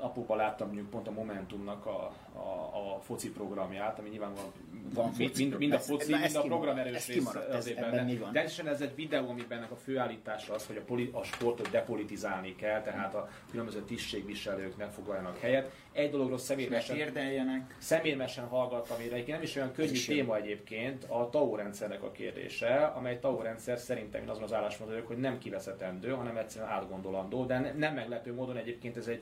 [0.02, 4.52] apuba láttam mondjuk pont a Momentumnak a, a, a foci programját, ami nyilván van,
[4.94, 8.32] van foci mind, mind, a foci, mind a program erős rész azért benne.
[8.32, 12.82] De ez egy videó, amiben a főállítása az, hogy a, poli, a sportot depolitizálni kell,
[12.82, 15.72] tehát a különböző tisztségviselők ne foglaljanak helyet.
[15.92, 22.04] Egy dologról személyesen, személyesen hallgattam, egyébként nem is olyan könnyű téma egyébként, a TAO rendszernek
[22.04, 26.72] a kérdése, amely TAO rendszer szerintem azon az állásmódon vagyok, hogy nem kiveszetendő, hanem egyszerűen
[26.72, 29.22] átgondolandó, de nem meglepő módon egyébként ez egy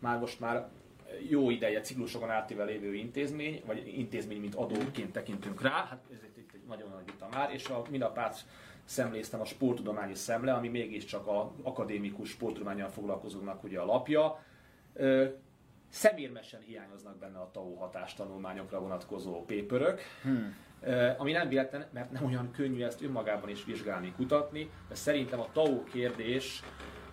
[0.00, 0.68] már most már
[1.28, 6.36] jó ideje ciklusokon átível lévő intézmény, vagy intézmény, mint adóként tekintünk rá, hát ez itt,
[6.36, 8.44] itt egy nagyon nagy vita már, és a, párt
[8.84, 14.44] szemléztem a sporttudományi szemle, ami mégiscsak a akadémikus sporttudományjal foglalkozóknak ugye a lapja.
[14.94, 15.26] Ö,
[15.88, 20.56] szemérmesen hiányoznak benne a TAO hatástanulmányokra vonatkozó pépörök, hmm.
[21.18, 25.48] ami nem véletlen, mert nem olyan könnyű ezt önmagában is vizsgálni, kutatni, de szerintem a
[25.52, 26.62] TAO kérdés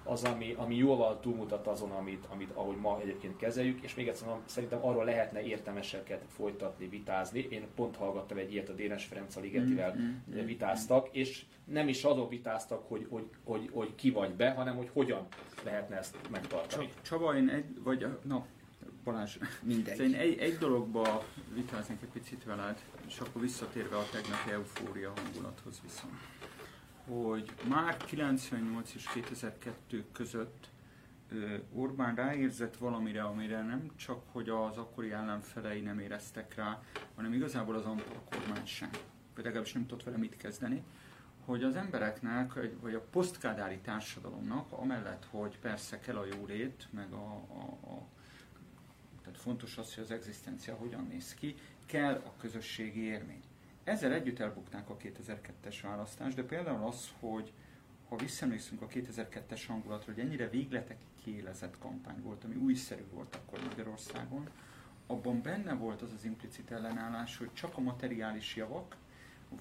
[0.07, 4.27] az, ami, ami jóval túlmutat azon, amit, amit ahogy ma egyébként kezeljük, és még egyszer
[4.27, 7.47] mondom, szerintem arról lehetne értelmeseket folytatni, vitázni.
[7.49, 10.45] Én pont hallgattam egy ilyet, a Dénes Ferenc a Ligetivel mm-hmm.
[10.45, 14.89] vitáztak, és nem is azon vitáztak, hogy, hogy, hogy, hogy ki vagy be, hanem hogy
[14.93, 15.27] hogyan
[15.63, 16.89] lehetne ezt megtartani.
[17.01, 18.45] Csaba, én egy, vagy, na,
[19.03, 19.99] Balázs, mindegy.
[19.99, 25.81] Én egy, egy dologba vitáznék egy picit veled, és akkor visszatérve a tegnapi eufória hangulathoz
[25.83, 26.13] viszont
[27.07, 30.69] hogy már 98 és 2002 között
[31.73, 36.81] Orbán ráérzett valamire, amire nem csak, hogy az akkori ellenfelei nem éreztek rá,
[37.15, 38.89] hanem igazából az Antal kormány sem.
[39.35, 40.83] Legalábbis nem tudott vele mit kezdeni,
[41.45, 47.31] hogy az embereknek, vagy a posztkádári társadalomnak, amellett, hogy persze kell a jólét, meg a,
[47.33, 48.05] a, a
[49.21, 53.43] tehát fontos az, hogy az egzisztencia hogyan néz ki, kell a közösségi élmény.
[53.87, 57.53] Ezzel együtt elbukták a 2002-es választást, de például az, hogy
[58.09, 63.59] ha visszaemlékszünk a 2002-es hangulatra, hogy ennyire végletek kiélezett kampány volt, ami újszerű volt akkor
[63.63, 64.49] Magyarországon,
[65.07, 68.95] abban benne volt az az implicit ellenállás, hogy csak a materiális javak,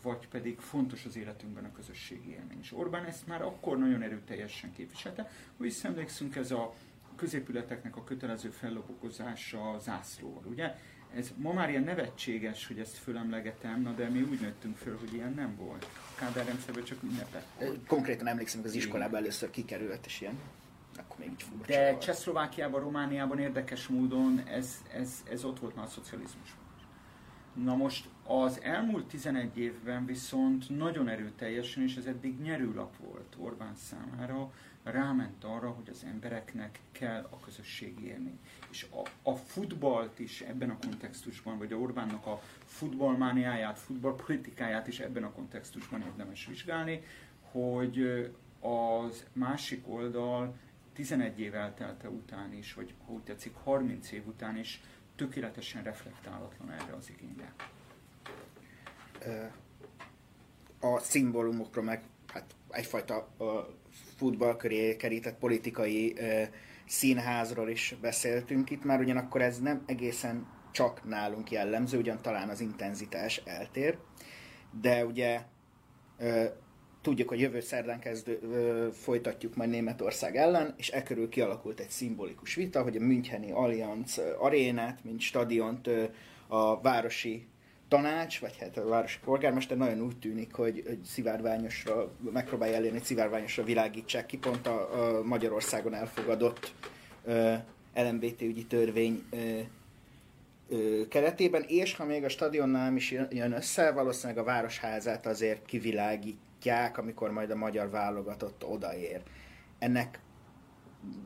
[0.02, 2.58] vagy pedig fontos az életünkben a közösségi élmény.
[2.60, 5.22] És Orbán ezt már akkor nagyon erőteljesen képviselte.
[5.56, 6.74] Ha visszaemlékszünk, ez a
[7.16, 10.74] középületeknek a kötelező fellobogozása zászlóval, ugye?
[11.16, 15.14] Ez ma már ilyen nevetséges, hogy ezt fölemlegetem, na de mi úgy nőttünk föl, hogy
[15.14, 15.86] ilyen nem volt.
[16.18, 17.46] Kádár rendszerben csak ünnepet.
[17.86, 20.38] Konkrétan emlékszem, hogy az iskolában először kikerült, és ilyen,
[20.98, 22.02] akkor még így furcsa De volt.
[22.02, 26.64] Csehszlovákiában, Romániában érdekes módon ez, ez, ez ott volt már a szocializmusban.
[27.64, 33.74] Na most az elmúlt 11 évben viszont nagyon erőteljesen, és ez eddig nyerőlap volt Orbán
[33.74, 34.50] számára,
[34.90, 38.38] ráment arra, hogy az embereknek kell a közösségi élmény.
[38.70, 45.00] És a, a futballt is ebben a kontextusban, vagy a Orbánnak a futballmániáját, futballpolitikáját is
[45.00, 47.02] ebben a kontextusban érdemes vizsgálni,
[47.50, 48.00] hogy
[48.60, 50.54] az másik oldal
[50.92, 54.80] 11 év eltelte után is, vagy ha tetszik, 30 év után is
[55.16, 57.52] tökéletesen reflektálatlan erre az igényre.
[60.80, 62.02] A szimbólumokról meg
[62.76, 63.28] egyfajta
[64.16, 66.16] futball köré kerített politikai
[66.86, 72.60] színházról is beszéltünk itt már, ugyanakkor ez nem egészen csak nálunk jellemző, ugyan talán az
[72.60, 73.98] intenzitás eltér,
[74.80, 75.40] de ugye
[77.02, 78.38] tudjuk, hogy jövő szerdán kezdő,
[78.92, 84.20] folytatjuk majd Németország ellen, és e körül kialakult egy szimbolikus vita, hogy a Müncheni Allianz
[84.38, 85.90] arénát, mint stadiont
[86.46, 87.46] a városi
[87.88, 93.06] tanács, vagy hát a városi polgármester nagyon úgy tűnik, hogy, hogy szivárványosra, megpróbálja elérni, hogy
[93.06, 96.72] szivárványosra világítsák ki pont a, a Magyarországon elfogadott
[97.24, 97.54] ö,
[97.94, 99.60] LMBT ügyi törvény ö,
[100.68, 106.98] ö, keretében, és ha még a stadionnál is jön össze, valószínűleg a városházát azért kivilágítják,
[106.98, 109.22] amikor majd a magyar válogatott odaér.
[109.78, 110.20] Ennek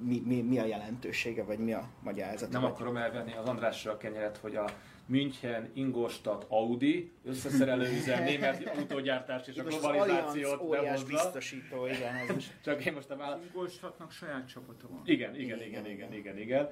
[0.00, 2.50] mi, mi, mi a jelentősége, vagy mi a magyarázat?
[2.50, 2.70] Nem vagy?
[2.70, 4.64] akarom elvenni az Andrásra a kenyeret, hogy a
[5.10, 11.06] München, Ingolstadt, Audi, összeszerelő üzem, német autógyártás és a globalizációt óriás behozza.
[11.06, 12.50] biztosító, igen, ez is.
[12.64, 13.40] Csak én most a váll...
[13.46, 15.02] Ingolstadtnak saját csapata van.
[15.04, 16.68] Igen, igen, igen, igen, igen, igen.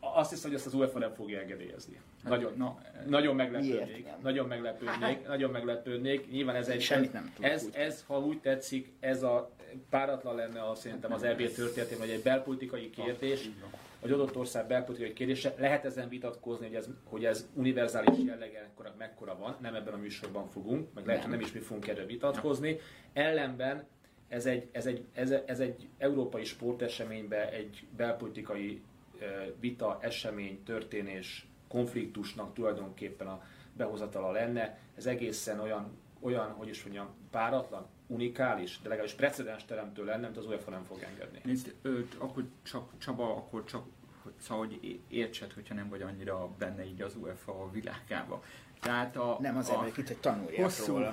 [0.00, 2.00] Azt hiszem, hogy ezt az UEFA nem fogja engedélyezni.
[2.24, 4.06] Nagyon, Na, nagyon meglepődnék.
[4.22, 6.30] Nagyon meglepődnék, nagyon meglepődnék.
[6.30, 6.80] Nyilván ez egy...
[6.80, 9.50] Semmit nem tudok ez, ez, ha úgy tetszik, ez a
[9.90, 13.54] páratlan lenne a, szerintem az EB történetében, vagy egy belpolitikai kérdés, így
[14.04, 15.54] vagy adott ország belpolitikai kérdése.
[15.58, 20.48] Lehet ezen vitatkozni, hogy ez, hogy ez univerzális jellege mekkora, van, nem ebben a műsorban
[20.48, 22.78] fogunk, meg lehet, hogy nem is mi fogunk erről vitatkozni.
[23.12, 23.86] Ellenben
[24.28, 28.82] ez egy, ez egy, ez, ez egy európai sporteseménybe egy belpolitikai
[29.60, 33.42] vita, esemény, történés, konfliktusnak tulajdonképpen a
[33.76, 34.78] behozatala lenne.
[34.96, 40.38] Ez egészen olyan, olyan hogy is mondjam, páratlan, unikális, de legalábbis precedens teremtő lenne, amit
[40.38, 41.40] az UEFA nem fog engedni.
[41.44, 43.84] Nézd, ö, akkor csak, Csaba, akkor csak,
[44.22, 48.42] hogy, szóval, hogy értsed, hogyha nem vagy annyira benne így az UEFA a világába.
[48.80, 51.12] Tehát a, Nem azért a itt, hogy tanuljak hosszú, róla.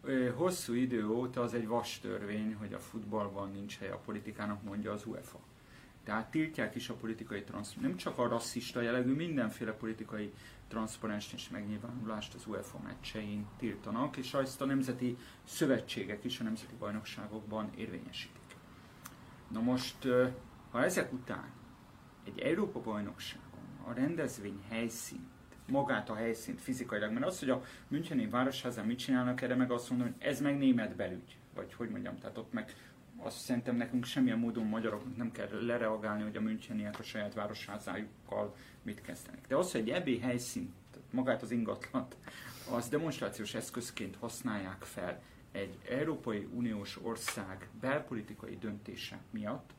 [0.36, 4.92] hosszú idő óta az egy vas törvény, hogy a futballban nincs helye a politikának, mondja
[4.92, 5.38] az UEFA.
[6.04, 10.32] Tehát tiltják is a politikai transz, nem csak a rasszista jellegű, mindenféle politikai
[10.72, 16.74] transzparens és megnyilvánulást az UEFA meccsein tiltanak, és ezt a nemzeti szövetségek is a nemzeti
[16.78, 18.56] bajnokságokban érvényesítik.
[19.48, 20.08] Na most,
[20.70, 21.50] ha ezek után
[22.24, 25.30] egy Európa bajnokságon a rendezvény helyszínt,
[25.66, 29.90] magát a helyszínt fizikailag, mert az, hogy a Müncheni Városházán mit csinálnak, erre meg azt
[29.90, 32.74] mondom, hogy ez meg német belügy, vagy hogy mondjam, tehát ott meg
[33.16, 38.54] azt szerintem nekünk semmilyen módon magyaroknak nem kell lereagálni, hogy a müncheniek a saját városházájukkal
[38.82, 39.46] mit kezdenek.
[39.48, 42.16] De az, hogy egy EB helyszínt, tehát magát az ingatlant,
[42.70, 49.70] az demonstrációs eszközként használják fel egy Európai Uniós ország belpolitikai döntése miatt,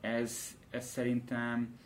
[0.00, 1.78] ez, ez szerintem,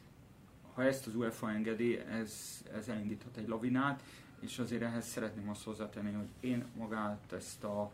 [0.75, 4.03] ha ezt az UEFA engedi, ez, ez elindíthat egy lavinát,
[4.41, 7.93] és azért ehhez szeretném azt hozzátenni, hogy én magát ezt a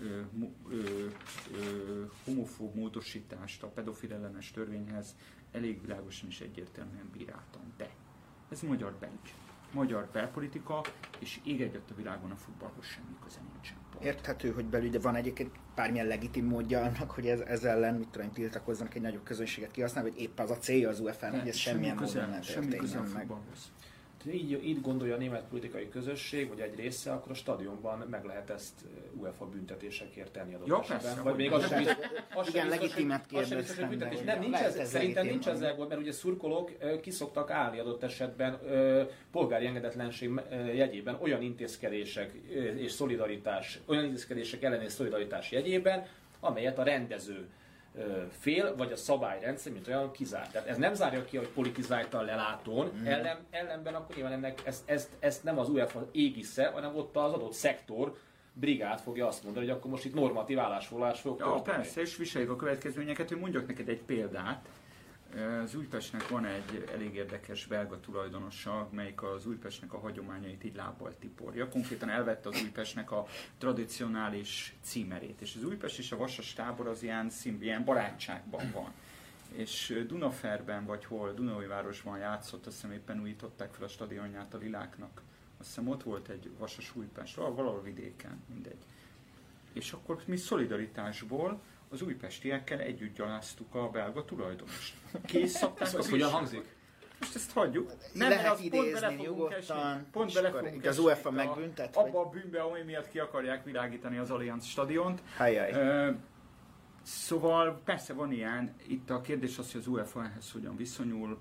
[0.00, 0.20] ö,
[0.70, 1.06] ö,
[1.52, 5.14] ö, homofób módosítást a pedofil ellenes törvényhez
[5.56, 7.62] elég világosan és egyértelműen bíráltam.
[7.76, 7.90] De
[8.50, 9.34] ez magyar belügy,
[9.72, 10.80] magyar belpolitika,
[11.18, 13.76] és ég egyet a világon a futballhoz semmi köze nincsen.
[13.90, 14.04] Pont.
[14.04, 18.08] Érthető, hogy belül, de van egyébként bármilyen legitim módja annak, hogy ez, ez ellen, mit
[18.08, 21.56] tudom, tiltakozzanak egy nagyobb közönséget kihasználni, hogy épp az a célja az UEFA-nak, hogy ez
[21.56, 23.72] semmilyen módon ne semmi köze a futballhoz.
[24.32, 28.50] Így, így gondolja a német politikai közösség, vagy egy része, akkor a stadionban meg lehet
[28.50, 28.72] ezt
[29.20, 30.98] UEFA büntetésekért tenni adott Ja, esetben.
[31.00, 31.96] persze, Vagy hogy még az sem biztos,
[32.34, 34.20] az Igen, legitimet kérdeztem, büntetés.
[34.20, 37.78] Nem, nincs ez, ez szerintem nincs ezzel gond, mert ugye szurkolók ö, ki szoktak állni
[37.78, 40.30] adott esetben ö, polgári engedetlenség
[40.74, 46.06] jegyében olyan intézkedések ö, és szolidaritás, olyan intézkedések ellen és szolidaritás jegyében,
[46.40, 47.48] amelyet a rendező
[48.30, 50.52] fél, vagy a szabályrendszer, mint olyan kizárt.
[50.52, 53.06] Tehát ez nem zárja ki, hogy politizáltan lelátón, mm.
[53.06, 57.32] ellen, ellenben akkor nyilván ennek ezt, ezt, ezt nem az UEFA égisze, hanem ott az
[57.32, 58.16] adott szektor,
[58.52, 62.50] brigád fogja azt mondani, hogy akkor most itt normatív állásfoglalás fog Ja, persze, és viseljük
[62.50, 64.68] a következményeket, hogy mondjak neked egy példát.
[65.62, 71.14] Az Újpestnek van egy elég érdekes belga tulajdonosa, melyik az Újpestnek a hagyományait így lábbal
[71.18, 71.68] tiporja.
[71.68, 73.26] Konkrétan elvette az Újpestnek a
[73.58, 75.40] tradicionális címerét.
[75.40, 78.92] És az Újpest és a Vasas tábor az ilyen, szín, ilyen barátságban van.
[79.52, 81.34] És Dunaferben, vagy hol,
[81.68, 85.22] városban játszott, azt hiszem éppen újították fel a stadionját a Liláknak.
[85.58, 88.84] Azt hiszem ott volt egy Vasas Újpest, valahol vidéken, mindegy.
[89.72, 94.94] És akkor mi szolidaritásból az újpestiekkel együtt gyaláztuk a belga tulajdonost.
[95.26, 96.74] Kész szabták az hogyan hangzik?
[97.20, 97.92] Most ezt hagyjuk.
[98.12, 100.06] Nem, Lehet az idézni nyugodtan.
[100.12, 101.96] Pont bele fogunk az UEFA megbüntet?
[101.96, 105.22] Abba a bűnbe, ami miatt ki akarják világítani az Allianz stadiont.
[105.36, 105.70] Hájjaj.
[106.08, 106.16] Uh,
[107.02, 111.38] szóval persze van ilyen, itt a kérdés az, hogy az UEFA ehhez hogyan viszonyul,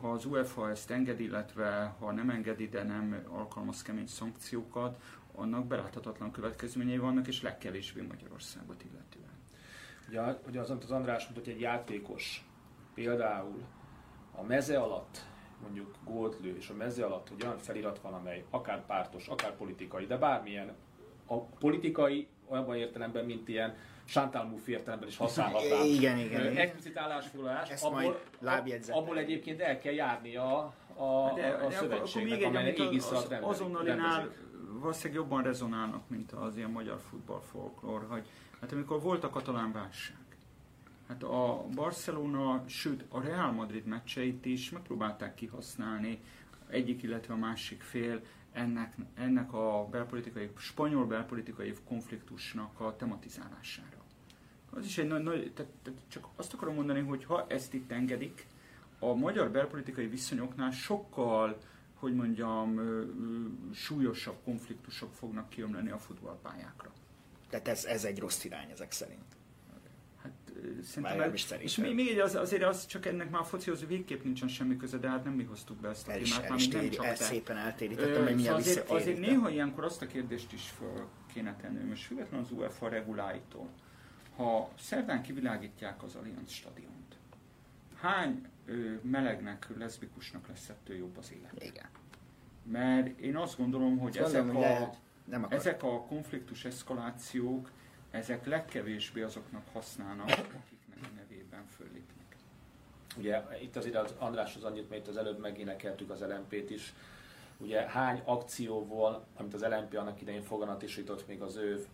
[0.00, 5.02] ha az UEFA ezt engedi, illetve ha nem engedi, de nem alkalmaz kemény szankciókat,
[5.34, 9.27] annak beláthatatlan következményei vannak, és legkevésbé Magyarországot illetően.
[10.08, 12.44] Ugye, ugye az, az András mondta, hogy egy játékos
[12.94, 13.62] például
[14.32, 15.26] a meze alatt
[15.62, 19.56] mondjuk gólt lő, és a meze alatt hogy olyan felirat van, amely akár pártos, akár
[19.56, 20.74] politikai, de bármilyen,
[21.26, 25.84] a politikai olyan értelemben, mint ilyen Chantal Mouffe értelemben is használhatnám.
[25.96, 26.40] Igen, igen.
[26.40, 26.56] igen.
[26.56, 28.20] Explicit állásfoglalás, Ezt abból,
[28.88, 30.58] abból egyébként el kell járni a,
[30.96, 34.28] a, de, a, a szövetségnek, amely égisz az, az, azonnalinál
[34.80, 38.26] valószínűleg jobban rezonálnak, mint az ilyen magyar futballfolklór, hogy
[38.60, 40.16] hát amikor volt a katalán válság,
[41.08, 46.20] hát a Barcelona, sőt a Real Madrid meccseit is megpróbálták kihasználni
[46.68, 48.20] egyik, illetve a másik fél
[48.52, 53.96] ennek, ennek a belpolitikai, spanyol belpolitikai konfliktusnak a tematizálására.
[54.70, 57.90] Az is egy nagy, nagy tehát, tehát csak azt akarom mondani, hogy ha ezt itt
[57.90, 58.46] engedik,
[58.98, 61.58] a magyar belpolitikai viszonyoknál sokkal
[61.98, 62.80] hogy mondjam,
[63.72, 66.90] súlyosabb konfliktusok fognak kiömleni a futballpályákra.
[67.48, 69.36] Tehát ez, ez egy rossz irány ezek szerint.
[70.22, 70.32] Hát
[70.82, 74.48] szerintem, el, és még, még az, azért az csak ennek már a focihoz végképp nincsen
[74.48, 77.04] semmi köze, de hát nem mi hoztuk be ezt a el témát, már nem csak
[77.04, 77.24] el, te.
[77.24, 81.88] szépen eltérítettem, hogy szóval azért, azért néha ilyenkor azt a kérdést is fel kéne tenni,
[81.88, 83.68] most független az UEFA reguláitól.
[84.36, 87.16] Ha szerdán kivilágítják az Allianz stadiont,
[87.94, 88.46] hány
[89.02, 91.64] melegnek, leszbikusnak lesz ettől jobb az élet.
[91.64, 91.86] Igen.
[92.62, 94.94] Mert én azt gondolom, hogy ezek, mondom, a,
[95.30, 97.70] nem ezek a konfliktus eszkalációk,
[98.10, 102.36] ezek legkevésbé azoknak használnak, akiknek a nevében föllépnek.
[103.16, 106.94] Ugye itt azért az Andráshoz annyit, mert itt az előbb megénekeltük az LMP-t is,
[107.58, 111.86] ugye hány akció volt, amit az LMP annak idején foganatosított még az ő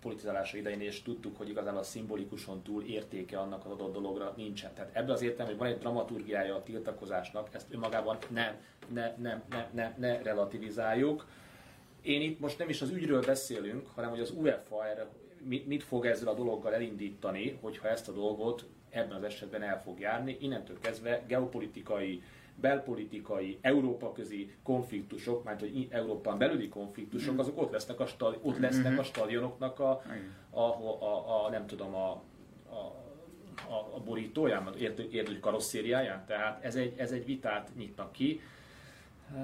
[0.00, 4.74] politizálása idején, és tudtuk, hogy igazából a szimbolikuson túl értéke annak az adott dologra nincsen.
[4.74, 8.54] Tehát ebből az értelme, hogy van egy dramaturgiája a tiltakozásnak, ezt önmagában nem,
[8.88, 11.26] ne, nem, ne, ne, ne relativizáljuk.
[12.02, 15.08] Én itt most nem is az ügyről beszélünk, hanem hogy az UEFA erre
[15.64, 20.00] mit fog ezzel a dologgal elindítani, hogyha ezt a dolgot ebben az esetben el fog
[20.00, 20.36] járni.
[20.40, 22.22] Innentől kezdve geopolitikai
[22.54, 28.58] belpolitikai, Európa közi konfliktusok, mert hogy Európán belüli konfliktusok, azok ott lesznek a, stadi- ott
[28.58, 30.02] lesznek a stadionoknak a,
[30.50, 32.10] a, a, a, a nem tudom, a,
[32.70, 33.00] a
[33.68, 34.74] a, a borítóján,
[35.10, 36.24] érdő karosszériáján.
[36.26, 38.40] Tehát ez egy, ez egy vitát nyitnak ki.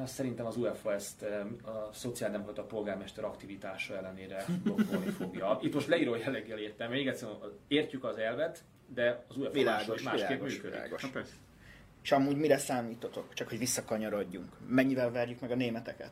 [0.05, 1.23] Szerintem az UEFA ezt
[1.63, 5.59] a szociáldemokrata polgármester aktivitása ellenére blokkolni fogja.
[5.63, 7.29] Itt most leíró jelleggel értem, még egyszer
[7.69, 10.75] értjük az elvet, de az UEFA világos, másképp világos, működik.
[10.75, 11.05] Világos.
[12.03, 13.35] És amúgy mire számítotok?
[13.35, 14.53] Csak hogy visszakanyarodjunk.
[14.69, 16.11] Mennyivel verjük meg a németeket?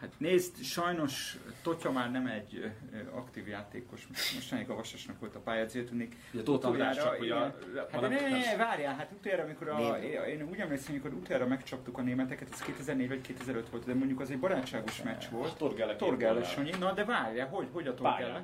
[0.00, 2.72] Hát nézd, sajnos Totya már nem egy
[3.10, 6.16] aktív játékos, mostanáig a Vasasnak volt a pályázó, tűnik.
[6.32, 7.54] Ugye Tóta csak, hogy a...
[7.90, 11.98] Hát ne, ne, ne, várjál, hát utána, amikor a, én úgy emlékszem, amikor utána megcsaptuk
[11.98, 15.56] a németeket, ez 2004 vagy 2005 volt, de mondjuk az egy barátságos meccs volt.
[15.56, 15.96] Torgelle.
[15.96, 18.42] Torgelle Sanyi, na de várjál, hogy, hogy a Torgelle?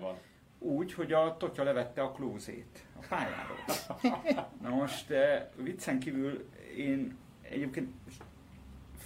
[0.58, 3.58] Úgy, hogy a Totya levette a klózét a pályáról.
[4.62, 7.88] Na most eh, viccen kívül én egyébként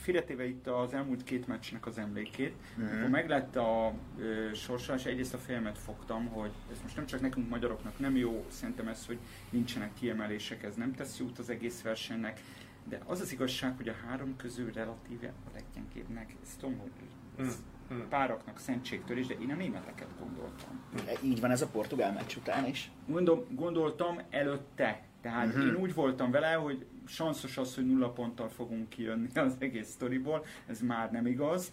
[0.09, 2.97] félretéve itt az elmúlt két meccsnek az emlékét, uh-huh.
[2.97, 7.49] akkor meglett a ö, sorsolás, egyrészt a filmet fogtam, hogy ez most nem csak nekünk
[7.49, 9.19] magyaroknak nem jó, szerintem ez, hogy
[9.51, 12.41] nincsenek kiemelések, ez nem tesz jót az egész versenynek,
[12.85, 16.91] de az az igazság, hogy a három közül relatíve a leggyengébbnek, ez tudom, hogy
[17.47, 18.07] ez uh-huh.
[18.09, 20.81] páraknak szentségtől is, de én a németeket gondoltam.
[21.23, 22.91] Így van ez a portugál meccs után is?
[23.07, 25.67] Gondol, gondoltam előtte, tehát uh-huh.
[25.67, 30.45] én úgy voltam vele, hogy sanszos az, hogy nulla ponttal fogunk kijönni az egész sztoriból,
[30.67, 31.73] ez már nem igaz.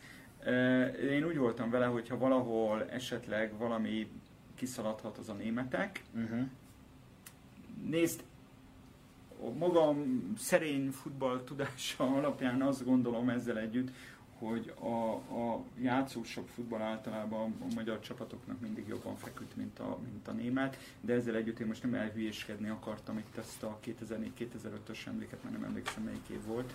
[1.09, 4.07] Én úgy voltam vele, hogy ha valahol esetleg valami
[4.55, 6.03] kiszaladhat, az a németek.
[6.13, 6.47] Uh-huh.
[7.89, 8.23] Nézd,
[9.57, 13.89] magam szerény futball tudása alapján azt gondolom ezzel együtt,
[14.39, 20.27] hogy a, a játszósabb futball általában a magyar csapatoknak mindig jobban feküdt, mint a, mint
[20.27, 25.43] a német, de ezzel együtt én most nem elhülyéskedni akartam itt ezt a 2004-2005-ös emléket,
[25.43, 26.73] mert nem emlékszem melyik év volt,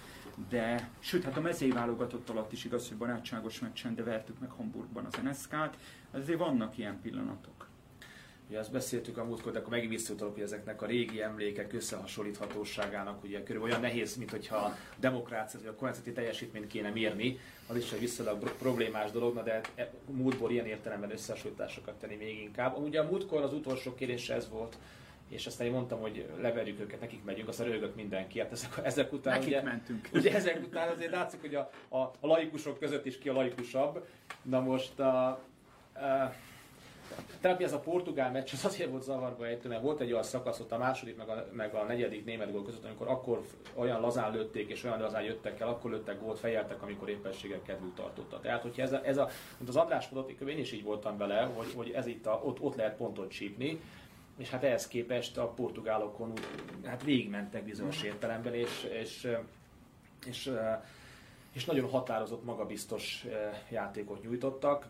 [0.49, 4.51] de sőt, hát a mezei válogatott alatt is igaz, hogy barátságos meccsen, de vertük meg
[4.51, 5.77] Hamburgban az NSK-t,
[6.11, 7.60] azért vannak ilyen pillanatok.
[8.51, 13.25] Ugye azt beszéltük a múltkor, de akkor megint visszautalok, hogy ezeknek a régi emlékek összehasonlíthatóságának
[13.25, 17.77] ugye körülbelül olyan nehéz, mint hogyha a demokráciát vagy a kormányzati teljesítményt kéne mérni, az
[17.77, 22.77] is egy viszonylag problémás dolog, na de e- múltból ilyen értelemben összehasonlításokat tenni még inkább.
[22.77, 24.77] Ugye a múltkor az utolsó kérdés ez volt,
[25.29, 28.39] és aztán én mondtam, hogy leverjük őket, nekik megyünk, aztán rögött mindenki.
[28.39, 30.09] Hát ezek, ezek után nekik ugye, mentünk.
[30.13, 34.07] ugye ezek után azért látszik, hogy a, a, a laikusok között is ki a laikusabb.
[34.43, 36.35] Na most a, a
[37.41, 40.61] Talán ez a portugál meccs az azért volt zavarba ejtő, mert volt egy olyan szakasz
[40.61, 43.43] ott a második meg a, meg a negyedik német gól között, amikor akkor
[43.75, 47.95] olyan lazán lőtték és olyan lazán jöttek el, akkor lőttek gólt, fejeltek, amikor éppenséggel kedvük
[47.95, 48.41] tartotta.
[48.41, 51.43] Tehát, hogyha ez, a, ez a, mint az András mondott, én is így voltam vele,
[51.43, 53.81] hogy, hogy ez itt a, ott, ott lehet pontot csípni,
[54.39, 56.33] és hát ehhez képest a portugálokon
[56.85, 59.29] hát végigmentek bizonyos értelemben, és, és,
[60.27, 60.53] és,
[61.53, 63.27] és nagyon határozott, magabiztos
[63.71, 64.87] játékot nyújtottak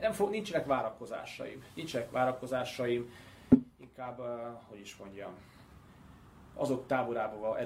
[0.00, 1.64] nem fog, nincsenek várakozásaim.
[1.74, 3.12] Nincsenek várakozásaim,
[3.80, 4.26] inkább, uh,
[4.68, 5.32] hogy is mondjam,
[6.54, 7.58] azok táborába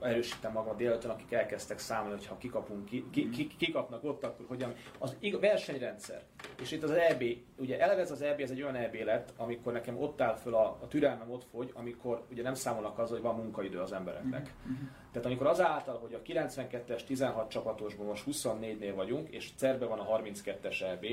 [0.00, 4.46] erősítem magam délután, akik elkezdtek számolni, hogy ha kikapunk, ki, ki, ki, kikapnak ott, akkor
[4.48, 4.74] hogyan.
[4.98, 6.22] Az versenyrendszer.
[6.60, 7.24] És itt az EB,
[7.56, 10.54] ugye eleve ez az EB, ez egy olyan EB lett, amikor nekem ott áll föl
[10.54, 14.54] a, a türelmem ott fogy, amikor ugye nem számolnak azzal, hogy van munkaidő az embereknek.
[14.60, 14.88] Uh-huh.
[15.12, 20.18] Tehát amikor azáltal, hogy a 92-es 16 csapatosból most 24-nél vagyunk, és Cerbe van a
[20.18, 21.06] 32-es EB,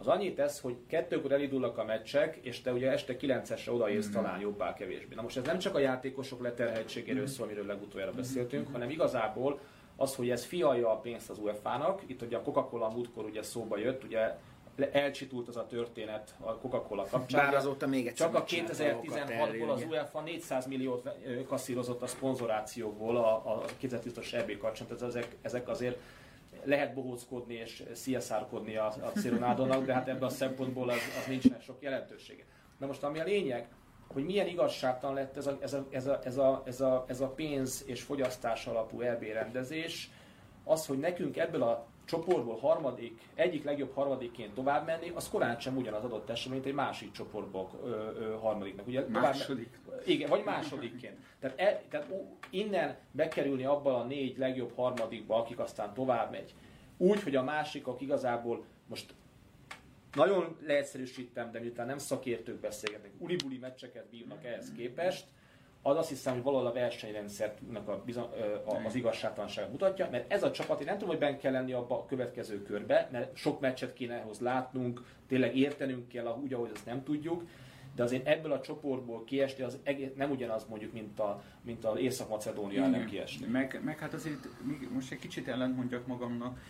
[0.00, 4.12] az annyit tesz, hogy kettőkor elindulnak a meccsek, és te ugye este 9-esre odaérsz mm.
[4.12, 5.14] talán jobbá kevésbé.
[5.14, 8.72] Na most ez nem csak a játékosok leterheltségéről szól, amiről legutoljára beszéltünk, mm.
[8.72, 9.60] hanem igazából
[9.96, 12.02] az, hogy ez fialja a pénzt az UEFA-nak.
[12.06, 14.36] Itt ugye a Coca-Cola múltkor ugye szóba jött, ugye
[14.92, 17.44] elcsitult az a történet a Coca-Cola kapcsán.
[17.44, 21.08] Bár azóta még egyszer Csak a 2016-ból az UEFA 400 milliót
[21.46, 25.98] kasszírozott a szponzorációkból a, a 2010-es EB kapcsán, tehát ezek, ezek azért
[26.64, 31.60] lehet bohóckodni és CSR-kodni a, a Cironádónak, de hát ebben a szempontból az, az nincsen
[31.60, 32.44] sok jelentősége.
[32.78, 33.68] Na most ami a lényeg,
[34.12, 37.20] hogy milyen igazságtalan lett ez a, ez a, ez a, ez a, ez a, ez
[37.20, 39.24] a pénz és fogyasztás alapú EB
[40.64, 45.76] az, hogy nekünk ebből a csoportból harmadik, egyik legjobb harmadikként tovább menni, az korán sem
[45.76, 48.86] ugyanaz adott esemény, mint egy másik csoportból ö, ö, harmadiknak.
[48.86, 49.78] Ugye, második.
[49.84, 51.16] Tovább, igen, vagy másodikként.
[51.40, 56.54] Tehát, e, tehát ó, innen bekerülni abban a négy legjobb harmadikba, akik aztán tovább megy.
[56.96, 59.14] Úgy, hogy a másikok igazából most
[60.14, 65.24] nagyon leegyszerűsítem, de miután nem szakértők beszélgetnek, ulibuli meccseket bírnak ehhez képest,
[65.82, 68.02] az azt hiszem, hogy valahol a versenyrendszernek a,
[68.64, 71.72] a, az igazságtalanságot mutatja, mert ez a csapat, én nem tudom, hogy benne kell lenni
[71.72, 76.70] abba a következő körbe, mert sok meccset kéne ehhoz látnunk, tényleg értenünk kell, úgy, ahogy
[76.74, 77.42] azt nem tudjuk,
[78.00, 81.98] de azért ebből a csoportból kiesni az egész, nem ugyanaz mondjuk, mint a, mint a
[81.98, 83.46] Észak-Macedónia nem kiesni.
[83.46, 84.48] Meg, meg hát azért
[84.92, 86.60] most egy kicsit ellent mondjak magamnak,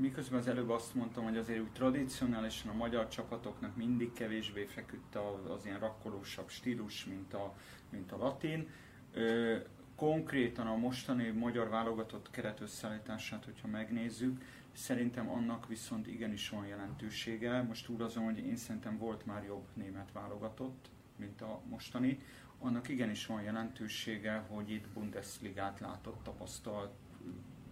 [0.00, 5.16] miközben az előbb azt mondtam, hogy azért úgy tradicionálisan a magyar csapatoknak mindig kevésbé feküdt
[5.48, 7.54] az ilyen rakkolósabb stílus, mint a,
[7.90, 8.68] mint a latin.
[9.12, 9.56] Ö,
[9.96, 17.62] konkrétan a mostani magyar válogatott keretösszeállítását, hogyha megnézzük, szerintem annak viszont igenis van jelentősége.
[17.62, 22.20] Most túl azon, hogy én szerintem volt már jobb német válogatott, mint a mostani,
[22.58, 26.92] annak igenis van jelentősége, hogy itt Bundesligát látott, tapasztalt,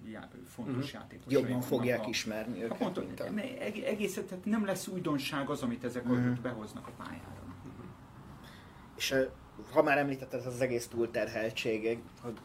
[0.05, 0.93] já, fontos uh-huh.
[0.93, 2.79] játékosai Jobban fogják a, ismerni őket.
[2.79, 3.25] Pont, a...
[3.85, 6.39] egész, tehát nem lesz újdonság az, amit ezek uh-huh.
[6.39, 7.43] behoznak a pályára.
[7.43, 7.85] Uh-huh.
[8.97, 9.15] És
[9.73, 12.39] ha már említetted az egész túlterheltség, hogy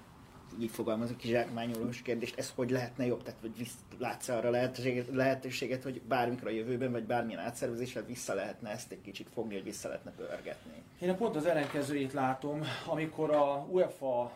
[0.60, 3.24] így fogalmazok, zsákmányolós kérdést, ez hogy lehetne jobb?
[3.24, 8.70] Tehát, hogy látsz arra lehetőséget, lehetőséget, hogy bármikor a jövőben, vagy bármilyen átszervezéssel vissza lehetne
[8.70, 10.84] ezt egy kicsit fogni, hogy vissza lehetne pörgetni?
[11.00, 14.34] Én pont az ellenkezőjét látom, amikor a UEFA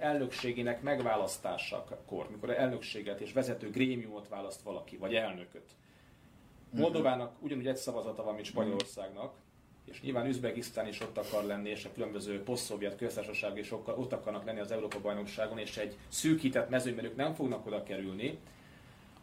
[0.00, 5.70] elnökségének megválasztásakor, mikor a elnökséget és vezető grémiumot választ valaki, vagy elnököt,
[6.70, 6.80] mhm.
[6.80, 9.34] Moldovának ugyanúgy egy szavazata van, mint Spanyolországnak,
[9.84, 14.44] és nyilván Üzbegisztán is ott akar lenni, és a különböző poszt-szovjet köztársaság is ott akarnak
[14.44, 18.38] lenni az Európa-bajnokságon, és egy szűkített mezőnyben ők nem fognak oda kerülni,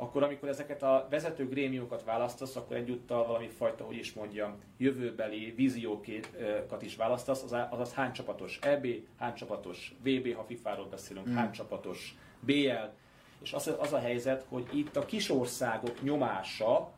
[0.01, 5.53] akkor amikor ezeket a vezető grémiumokat választasz, akkor egyúttal valami fajta, hogy is mondjam, jövőbeli
[5.55, 8.87] víziókat is választasz, az, azaz hány csapatos EB,
[9.17, 11.33] hány csapatos VB, ha FIFA-ról beszélünk, mm.
[11.33, 12.89] hány csapatos BL,
[13.41, 16.91] és az, az a helyzet, hogy itt a kis országok nyomása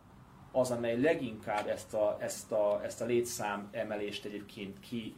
[0.55, 5.15] az, amely leginkább ezt a, ezt a, ezt a létszám emelést egyébként ki,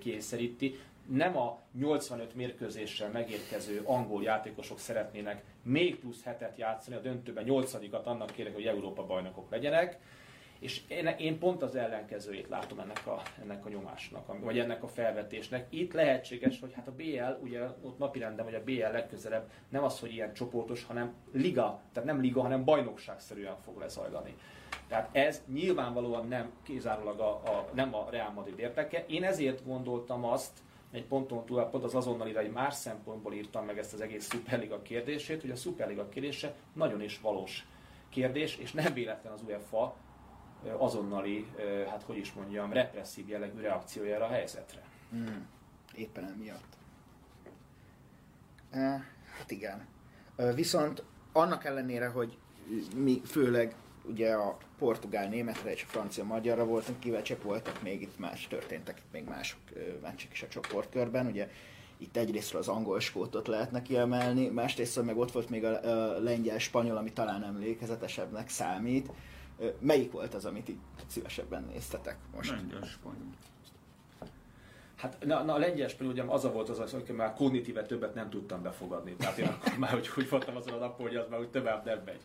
[0.00, 0.78] kényszeríti.
[1.06, 8.06] nem a 85 mérkőzéssel megérkező angol játékosok szeretnének még plusz hetet játszani a döntőben, nyolcadikat
[8.06, 9.98] annak kérek, hogy Európa bajnokok legyenek,
[10.58, 14.88] és én, én pont az ellenkezőjét látom ennek a, ennek a nyomásnak, vagy ennek a
[14.88, 15.66] felvetésnek.
[15.68, 20.00] Itt lehetséges, hogy hát a BL, ugye ott napirenden, vagy a BL legközelebb nem az,
[20.00, 24.36] hogy ilyen csoportos, hanem liga, tehát nem liga, hanem bajnokságszerűen fog lezajlani.
[24.88, 29.04] Tehát ez nyilvánvalóan nem kizárólag a, a, nem a Real Madrid érdeke.
[29.06, 30.58] Én ezért gondoltam azt,
[30.90, 34.82] egy ponton túl, pont az azonnal egy más szempontból írtam meg ezt az egész Superliga
[34.82, 37.66] kérdését, hogy a Superliga kérdése nagyon is valós
[38.08, 39.96] kérdés, és nem véletlen az UEFA
[40.76, 41.46] azonnali,
[41.88, 44.82] hát hogy is mondjam, represszív jellegű reakciójára a helyzetre.
[45.10, 45.46] Hmm.
[45.94, 46.76] Éppen emiatt.
[48.70, 49.04] E,
[49.38, 49.86] hát igen.
[50.54, 51.02] Viszont
[51.32, 52.38] annak ellenére, hogy
[52.96, 53.74] mi főleg
[54.08, 58.46] ugye a portugál németre és a francia magyarra voltunk, kivel csak voltak még itt más,
[58.46, 59.60] történtek itt még mások
[60.02, 61.50] meccsek is a csoportkörben, ugye
[61.96, 65.82] itt egyrészt az angol skótot lehetne kiemelni, másrészt meg ott volt még a,
[66.14, 69.10] a lengyel-spanyol, ami talán emlékezetesebbnek számít.
[69.78, 72.50] Melyik volt az, amit így szívesebben néztetek most?
[72.50, 73.34] Lengyel-spanyol.
[74.96, 78.14] Hát na, na a lengyel spanyol ugye az a volt az, hogy már kognitíve többet
[78.14, 79.14] nem tudtam befogadni.
[79.14, 81.84] Tehát én akkor már úgy, úgy voltam azon a napon, hogy az már úgy tovább
[81.84, 82.20] nem megy.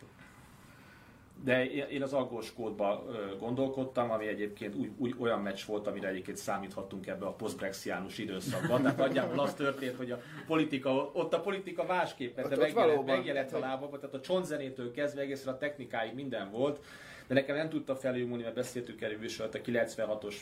[1.43, 3.05] De én az aggós kódba
[3.39, 8.81] gondolkodtam, ami egyébként úgy, úgy olyan meccs volt, amire egyébként számíthattunk ebbe a posztbrexiánus időszakban.
[8.81, 13.59] Tehát nagyjából az történt, hogy a politika, ott a politika másképp, de megjelent, megjelent a
[13.59, 16.85] lábakba, tehát a csontzenétől kezdve egészen a technikáig minden volt.
[17.27, 20.35] De nekem nem tudta felülmúlni, mert beszéltük erről is, a 96-os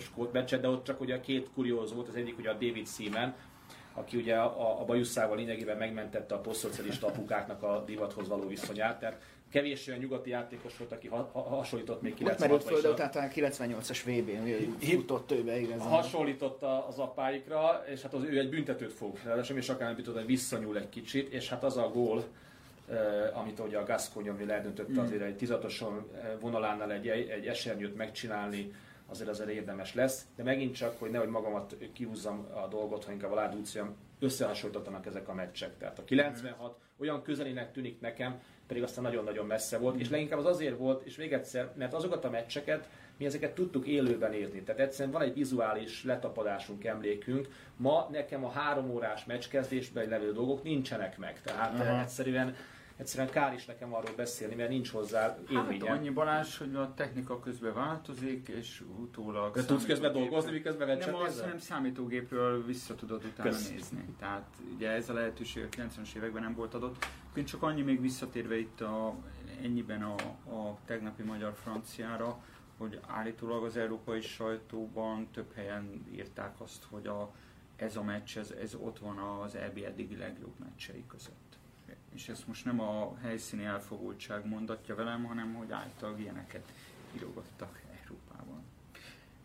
[0.00, 3.34] skót meccset, de ott csak ugye két kurióz volt, az egyik ugye a David Seaman,
[3.94, 8.98] aki ugye a, a bajusszával lényegében megmentette a posztszocialista apukáknak a divathoz való viszonyát.
[8.98, 13.28] Tehát kevés olyan nyugati játékos volt, aki ha, ha, hasonlított még 96 föl, de utána
[13.34, 15.88] 98-as VB-n futott ő be igazán.
[15.88, 20.26] Hasonlította az apáikra, és hát az ő egy büntetőt fog, ráadásul és akár nem hogy
[20.26, 22.24] visszanyúl egy kicsit, és hát az a gól,
[23.32, 25.04] amit ugye a Gascogne eldöntötte mm.
[25.04, 28.72] azért egy tizatoson vonalánál egy, egy esernyőt megcsinálni,
[29.06, 33.32] azért azért érdemes lesz, de megint csak, hogy nehogy magamat kihúzzam a dolgot, ha inkább
[33.32, 35.78] aládúciam, összehasonlítanak ezek a meccsek.
[35.78, 40.46] Tehát a 96 olyan közelének tűnik nekem, pedig aztán nagyon-nagyon messze volt, és leginkább az
[40.46, 44.62] azért volt, és még egyszer, mert azokat a meccseket mi ezeket tudtuk élőben nézni.
[44.62, 47.48] Tehát egyszerűen van egy vizuális letapadásunk, emlékünk.
[47.76, 51.40] Ma nekem a három órás meccskezdésben levő dolgok nincsenek meg.
[51.42, 52.00] Tehát Aha.
[52.00, 52.54] egyszerűen
[53.02, 55.86] egyszerűen kár is nekem arról beszélni, mert nincs hozzá élményem.
[55.86, 59.54] Hát annyi Balázs, hogy a technika közben változik, és utólag...
[59.54, 63.70] De tudsz közben dolgozni, miközben meccset Nem az, hanem számítógépről vissza tudod utána Kösz.
[63.70, 64.04] nézni.
[64.18, 67.06] Tehát ugye ez a lehetőség a 90-es években nem volt adott.
[67.34, 69.14] Én csak annyi még visszatérve itt a,
[69.62, 70.14] ennyiben a,
[70.50, 72.44] a tegnapi magyar-franciára,
[72.76, 77.32] hogy állítólag az európai sajtóban több helyen írták azt, hogy a,
[77.76, 81.60] ez a meccs, ez, ez ott van az EB eddigi legjobb meccsei között
[82.14, 86.72] és ezt most nem a helyszíni elfogultság mondatja velem, hanem hogy által ilyeneket
[87.16, 88.62] írogattak Európában.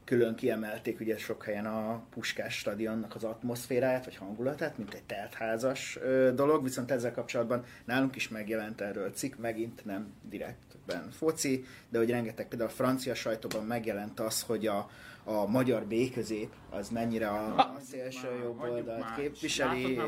[0.04, 6.00] Külön kiemelték ugye sok helyen a Puskás stadionnak az atmoszféráját, vagy hangulatát, mint egy teltházas
[6.36, 12.10] dolog, viszont ezzel kapcsolatban nálunk is megjelent erről cikk, megint nem direktben foci, de hogy
[12.10, 14.90] rengeteg például a francia sajtóban megjelent az, hogy a,
[15.28, 20.00] a magyar B-közép az mennyire a, a szélső jobb oldalt képviseli,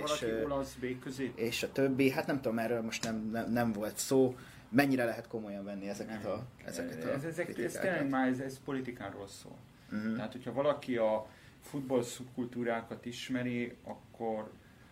[1.05, 4.36] és, és a többi, hát nem tudom, erről most nem, nem, nem volt szó,
[4.70, 8.59] mennyire lehet komolyan venni ezeket a, ezeket a ez, ezek, ez tényleg már ez, ez
[8.65, 9.57] politikáról szól.
[9.91, 10.15] Uh-huh.
[10.15, 11.28] Tehát, hogyha valaki a
[11.61, 14.51] futball szubkultúrákat ismeri, akkor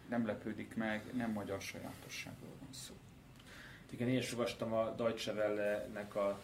[0.09, 2.93] nem lepődik meg, nem magyar sajátosságról van szó.
[3.91, 6.39] Igen, én is olvastam a Deutsche Welle-nek a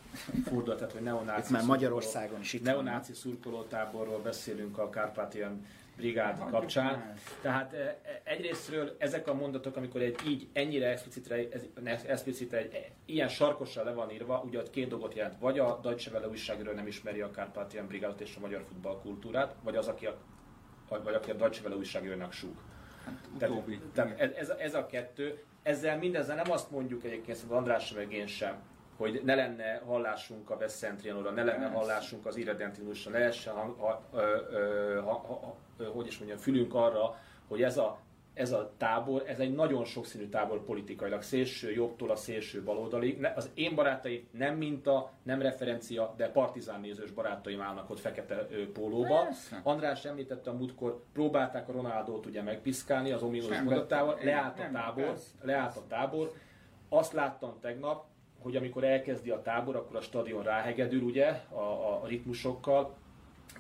[0.46, 5.66] fordulatát, hogy neonáci, már Magyarországon is itt neonáci szurkolótáborról beszélünk a Kárpátian
[5.96, 7.16] brigád kapcsán.
[7.42, 11.36] Tehát e, e, egyrésztről ezek a mondatok, amikor egy így ennyire explicitre,
[11.84, 15.40] ez, explicitre egy, ilyen sarkosra le van írva, ugye ott két dolgot jelent.
[15.40, 19.76] Vagy a Deutsche Welle újságról nem ismeri a Kárpátian brigádot és a magyar futballkultúrát, vagy
[19.76, 20.18] az, aki a,
[21.04, 22.56] vagy aki a Deutsche Welle újságírónak súg.
[23.06, 23.64] Hát, tehát,
[23.94, 28.14] tehát ez, ez, ez, a kettő, ezzel mindezzel nem azt mondjuk egyébként, hogy András meg
[28.14, 28.56] én sem,
[28.98, 34.02] hogy ne lenne hallásunk a West Centrianóra, ne lenne hallásunk az Irredentinusra, lehessen, ha, ha,
[35.02, 38.00] ha, ha, hogy is mondjam, fülünk arra, hogy ez a
[38.34, 43.28] ez a tábor, ez egy nagyon sokszínű tábor politikailag, szélső jobbtól a szélső baloldalig.
[43.36, 49.24] Az én barátaim nem minta, nem referencia, de partizán nézős barátaim állnak ott fekete pólóba.
[49.24, 49.60] Persze.
[49.64, 55.04] András említette a múltkor, próbálták a Ronaldot ugye megpiszkálni az ominós mondatával, leállt a tábor,
[55.04, 55.32] persze.
[55.42, 56.32] leállt a tábor.
[56.90, 58.06] Azt láttam tegnap,
[58.40, 62.96] hogy amikor elkezdi a tábor, akkor a stadion ráhegedül ugye a, a ritmusokkal.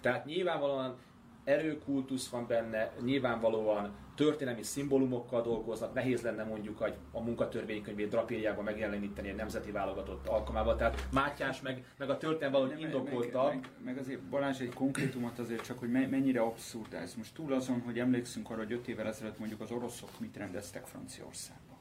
[0.01, 0.97] Tehát nyilvánvalóan
[1.43, 9.29] erőkultusz van benne, nyilvánvalóan történelmi szimbólumokkal dolgoznak, nehéz lenne mondjuk a, a munkatörvénykönyvét drapériában megjeleníteni
[9.29, 10.75] egy nemzeti válogatott alkalmával.
[10.75, 13.43] Tehát Mátyás meg, meg a történelem valahogy indokolta.
[13.43, 17.13] Meg, meg, meg, azért Balázs egy konkrétumot azért csak, hogy mennyire abszurd ez.
[17.13, 20.85] Most túl azon, hogy emlékszünk arra, hogy 5 évvel ezelőtt mondjuk az oroszok mit rendeztek
[20.85, 21.72] Franciaországban.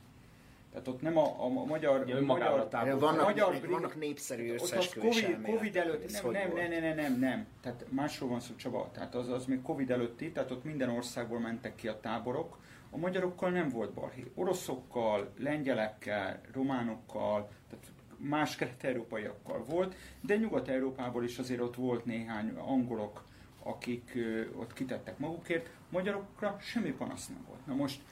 [0.73, 2.09] Tehát ott nem a, a magyar...
[2.09, 6.95] Ja, magyar, tábor, vannak, magyar vannak népszerű összesküvés COVID, COVID előtt, nem, nem, nem, nem,
[6.95, 10.65] nem, nem, tehát másról van szó Csaba, tehát az, az még Covid előtti, tehát ott
[10.65, 12.59] minden országból mentek ki a táborok,
[12.91, 14.31] a magyarokkal nem volt balhé.
[14.35, 23.25] Oroszokkal, lengyelekkel, románokkal, tehát más kelet-európaiakkal volt, de Nyugat-Európából is azért ott volt néhány angolok,
[23.63, 24.19] akik
[24.57, 27.67] ott kitettek magukért, magyarokra semmi panasz nem volt.
[27.67, 28.03] Na most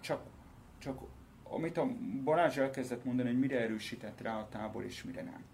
[0.00, 0.22] csak,
[0.78, 1.00] csak
[1.48, 1.88] amit a
[2.24, 5.44] Balázs elkezdett mondani, hogy mire erősített rá a tábor és mire nem.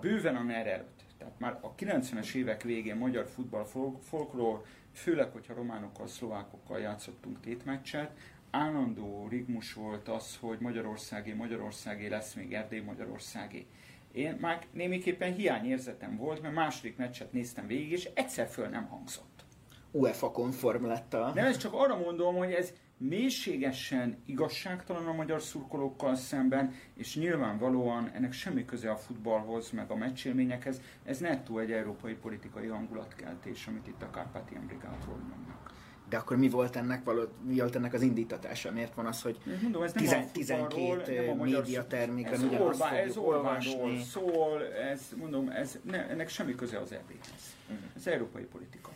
[0.00, 3.64] Bőven a NER előtt, tehát már a 90-es évek végén magyar futball
[4.02, 8.10] folklór, főleg, hogyha románokkal, szlovákokkal játszottunk tétmeccset,
[8.50, 13.66] állandó rigmus volt az, hogy Magyarországé, Magyarországé lesz még Erdély Magyarországé.
[14.12, 19.44] Én már némiképpen hiányérzetem volt, mert második meccset néztem végig, és egyszer föl nem hangzott.
[19.90, 21.32] UEFA konform lett a...
[21.34, 22.72] Nem, ez csak arra mondom, hogy ez
[23.08, 29.96] mélységesen igazságtalan a magyar szurkolókkal szemben, és nyilvánvalóan ennek semmi köze a futballhoz, meg a
[29.96, 30.80] meccsélményekhez.
[31.04, 35.70] Ez nettó egy európai politikai hangulatkeltés, amit itt a Kárpátián brigádról mondnak.
[36.08, 38.72] De akkor mi volt ennek, való, mi volt ennek az indítatása?
[38.72, 44.02] Miért van az, hogy Mondom, ez nem 10, 12 médiatermékben ugyanazt Orbán, ez olvasni?
[44.02, 47.56] szól, ez, mondom, ez, ne, ennek semmi köze az EB-hez.
[47.96, 48.90] Ez európai politika.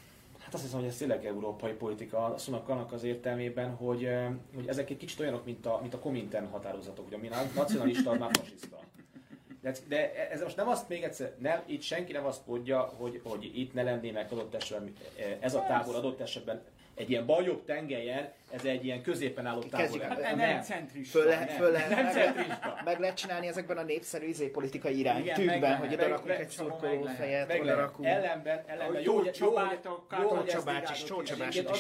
[0.46, 4.08] Hát azt hiszem, hogy ez tényleg európai politika szónak annak az értelmében, hogy,
[4.54, 8.30] hogy ezek egy kicsit olyanok, mint a, mint a Komintern határozatok, ugye, ami nacionalista, már
[8.32, 8.78] fasiszta.
[9.62, 13.20] De, de ez most nem azt még egyszer, nem, itt senki nem azt mondja, hogy,
[13.24, 14.92] hogy itt ne lennének adott esetben,
[15.40, 16.62] ez a tábor adott esetben
[16.96, 20.00] egy ilyen baljobb tengelyen, ez egy ilyen középen álló tábor.
[20.00, 21.18] Hát nem, nem centrista.
[21.18, 22.80] Föl, le, föl le, nem, nem centrista.
[22.84, 27.60] Meg lehet csinálni ezekben a népszerű izé politikai iránytűkben, hogy oda rakunk egy szurkoló fejet,
[27.60, 28.08] oda rakunk.
[28.08, 29.88] Ellenben, ellenben jó, Csabát,
[30.20, 31.04] jó, Csabát is,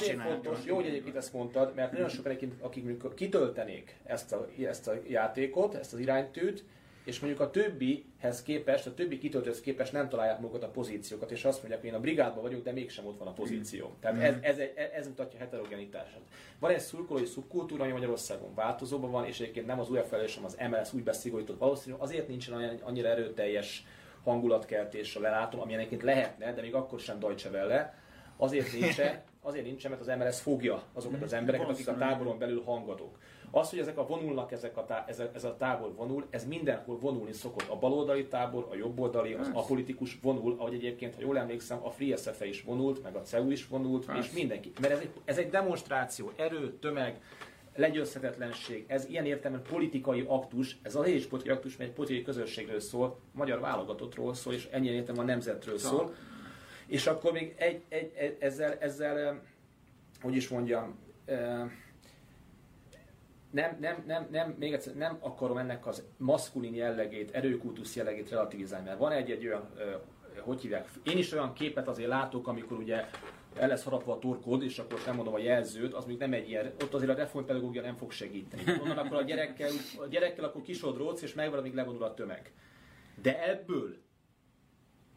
[0.00, 0.58] csináltunk.
[0.64, 5.74] Jó, hogy egyébként ezt mondtad, mert nagyon sokan, akik kitöltenék ezt a, ezt a játékot,
[5.74, 6.64] ezt az iránytűt,
[7.06, 11.44] és mondjuk a többihez képest, a többi kitöltőhöz képest nem találják magukat a pozíciókat, és
[11.44, 13.86] azt mondják, hogy én a brigádban vagyok, de mégsem ott van a pozíció.
[13.86, 14.00] Mm.
[14.00, 14.38] Tehát ez, mm.
[14.42, 16.20] ez, ez, ez mutatja a heterogenitását.
[16.58, 20.56] Van egy szurkolói szubkultúra, ami Magyarországon változóban van, és egyébként nem az UEFA sem az
[20.70, 23.84] MLS úgy beszigorított, valószínűleg azért nincsen annyira erőteljes
[24.24, 27.94] hangulatkeltés a lelátom, ami egyébként lehetne, de még akkor sem Deutsche Welle,
[28.36, 31.36] azért nincsen, azért nincsen, mert az MLS fogja azokat az mm.
[31.36, 33.18] embereket, akik a táboron belül hangadók.
[33.56, 36.46] Az, hogy ezek a vonulnak, ezek a tá- ez, a, ez a tábor vonul, ez
[36.46, 37.68] mindenhol vonulni szokott.
[37.68, 42.16] A baloldali tábor, a jobboldali, az apolitikus vonul, ahogy egyébként, ha jól emlékszem, a Free
[42.16, 44.20] SFE is vonult, meg a CEU is vonult, Persze.
[44.20, 44.72] és mindenki.
[44.80, 47.20] Mert ez egy, ez egy demonstráció, erő, tömeg,
[47.76, 52.80] legyőzhetetlenség, ez ilyen értelemben politikai aktus, ez az is politikai aktus, mert egy politikai közösségről
[52.80, 56.14] szól, magyar válogatottról szól, és ennyi értem a nemzetről szól.
[56.86, 59.42] És akkor még egy, egy, ezzel, ezzel,
[60.20, 60.98] hogy is mondjam,
[63.56, 68.86] nem, nem, nem, nem, még egyszer, nem akarom ennek az maszkulin jellegét, erőkultusz jellegét relativizálni,
[68.86, 69.70] mert van egy-egy olyan,
[70.40, 73.04] hogy hívják, én is olyan képet azért látok, amikor ugye
[73.54, 76.48] el lesz harapva a torkod, és akkor nem mondom a jelzőt, az még nem egy
[76.48, 78.62] ilyen, ott azért a reformpedagógia nem fog segíteni.
[78.82, 82.52] Onnan akkor a gyerekkel, a gyerekkel akkor kisodródsz, és megvan, amíg levonul a tömeg.
[83.22, 83.96] De ebből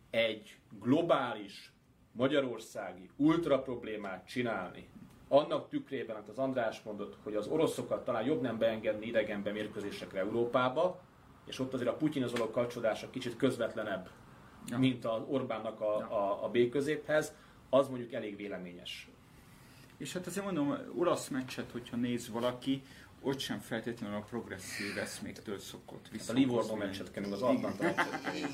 [0.10, 1.74] egy globális
[2.12, 4.90] magyarországi ultra problémát csinálni,
[5.30, 10.20] annak tükrében, amit az András mondott, hogy az oroszokat talán jobb nem beengedni idegenbe mérkőzésekre
[10.20, 11.02] Európába,
[11.46, 14.10] és ott azért a Putyin az való kapcsolódása kicsit közvetlenebb,
[14.68, 14.78] ja.
[14.78, 16.10] mint az Orbánnak a, ja.
[16.10, 17.34] a, a B-középhez,
[17.70, 19.10] az mondjuk elég véleményes.
[19.98, 22.82] És hát azért mondom, olasz meccset, hogyha néz valaki,
[23.22, 26.32] ott sem feltétlenül a progresszív eszméktől szokott vissza.
[26.32, 27.88] A Livorno meccset kell, az Atlanta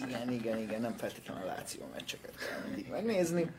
[0.05, 3.51] Igen, igen, igen, nem feltétlenül a Láció meccseket kell mindig megnézni.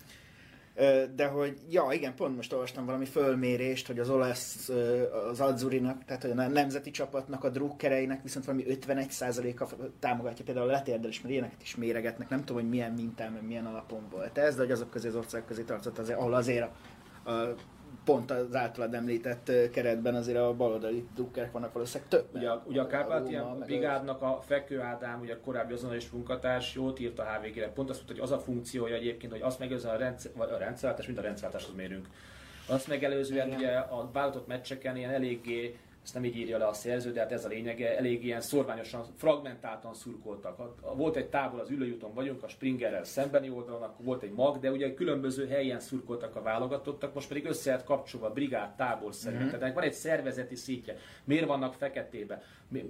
[1.15, 4.71] De hogy, ja igen, pont most olvastam valami fölmérést, hogy az olasz,
[5.31, 10.73] az Azzurinak, tehát hogy a nemzeti csapatnak a drukkereinek viszont valami 51%-a támogatja például a
[10.73, 14.63] letérdelés, mert ilyeneket is méregetnek, nem tudom, hogy milyen mintán, milyen alapon volt ez, de
[14.63, 16.71] hogy azok közé az ország közé tartott, azért, ahol azért
[17.23, 17.55] a, a
[18.07, 22.27] pont az általad említett keretben azért a baloldali drukkerek vannak valószínűleg több.
[22.35, 27.19] Ugye, ugye a Kárpátián brigádnak a Fekő Ádám, ugye a korábbi azonnal munkatárs, jót írt
[27.19, 27.69] a HVG-re.
[27.69, 31.07] Pont azt mondta, hogy az a funkciója egyébként, hogy azt megelőzően a, rendszer, a rendszerváltás,
[31.07, 32.07] mint a rendszerváltáshoz mérünk.
[32.69, 35.77] Azt megelőzően ugye a válogatott meccseken ilyen eléggé
[36.07, 39.05] ezt nem így írja le a szerző, de hát ez a lényege, elég ilyen szorványosan,
[39.17, 40.81] fragmentáltan szurkoltak.
[40.97, 44.71] Volt egy távol az ülőjúton vagyunk, a Springerrel szembeni oldalon, akkor volt egy mag, de
[44.71, 49.43] ugye különböző helyen szurkoltak a válogatottak, most pedig össze lehet kapcsolva brigád, tábor szerint.
[49.43, 49.59] Mm-hmm.
[49.59, 50.97] Tehát van egy szervezeti szítje.
[51.25, 52.43] Miért vannak feketébe?
[52.69, 52.85] Mi,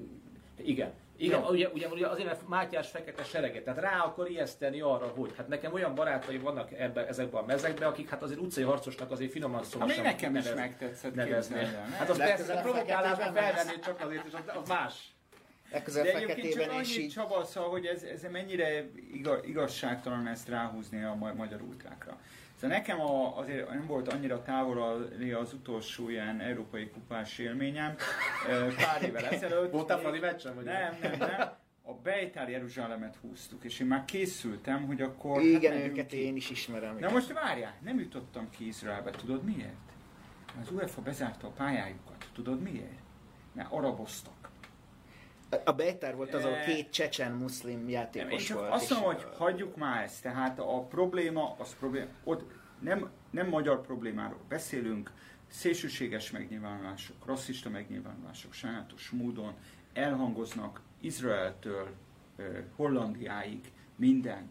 [0.57, 1.49] igen, igen, ja.
[1.49, 5.49] ugye, ugye, ugye azért, mert Mátyás fekete sereget, tehát rá akar ijeszteni arra, hogy hát
[5.49, 9.65] nekem olyan barátai vannak ebbe, ezekben a mezekben, akik hát azért utcai harcosnak azért finoman
[9.65, 9.83] szól.
[9.83, 11.65] Ami nekem nevez, is megtetszett nevezni.
[11.99, 14.95] Hát az persze, provokálásban felvenni csak azért, és az, az más.
[15.73, 17.13] Legközelebb De egyébként csak annyit így...
[17.13, 18.85] Csaba, szóval, hogy ez, ez mennyire
[19.45, 22.19] igazságtalan ezt ráhúzni a magyar ultrákra.
[22.61, 24.83] Szóval nekem a, azért nem volt annyira távol
[25.41, 27.95] az utolsó ilyen európai kupás élményem
[28.77, 29.73] pár évvel ezelőtt.
[29.73, 30.55] Voltál Fradi meccsen?
[30.55, 31.49] Vagy nem, nem, nem.
[31.83, 35.43] A Bejtár Jeruzsálemet húztuk, és én már készültem, hogy akkor...
[35.43, 36.17] Igen, hát őket ki.
[36.17, 36.99] én is ismerem.
[36.99, 39.93] Na most várjál, nem jutottam ki Izraelbe, tudod miért?
[40.61, 43.01] Az UEFA bezárta a pályájukat, tudod miért?
[43.53, 44.35] Mert araboztak.
[45.65, 48.73] A Bejtár volt az, a két csecsen muszlim játékos nem, volt.
[48.73, 50.23] Azt mondom, hogy hagyjuk már ezt.
[50.23, 55.13] Tehát a probléma, az probléma, ott nem, nem magyar problémáról beszélünk,
[55.49, 59.55] szélsőséges megnyilvánulások, rasszista megnyilvánulások sajátos módon
[59.93, 61.89] elhangoznak Izraeltől
[62.77, 64.51] Hollandiáig minden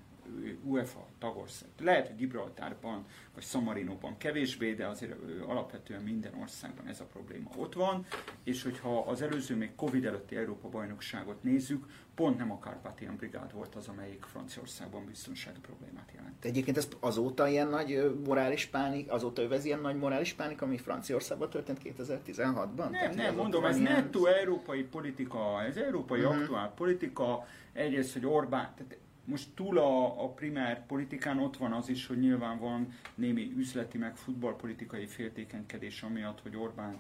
[0.64, 1.70] UEFA tagország.
[1.82, 5.16] Lehet, hogy Gibraltárban vagy Szamarinóban kevésbé, de azért
[5.48, 8.06] alapvetően minden országban ez a probléma ott van,
[8.44, 13.54] és hogyha az előző még Covid előtti Európa bajnokságot nézzük, pont nem a Carpathian Brigád
[13.54, 16.46] volt az, amelyik Franciaországban biztonsági problémát jelent.
[16.46, 21.50] Egyébként ez azóta ilyen nagy morális pánik, azóta övez ilyen nagy morális pánik, ami Franciaországban
[21.50, 22.76] történt 2016-ban?
[22.76, 23.92] Nem, Tehát nem, mondom, ez ilyen...
[23.92, 26.42] nettó európai politika, ez európai uh-huh.
[26.42, 31.90] aktuál politika, egyrészt, hogy Orbán, tehát most túl a, a primár politikán ott van az
[31.90, 37.00] is, hogy nyilván van némi üzleti meg futballpolitikai féltékenykedés amiatt, hogy Orbán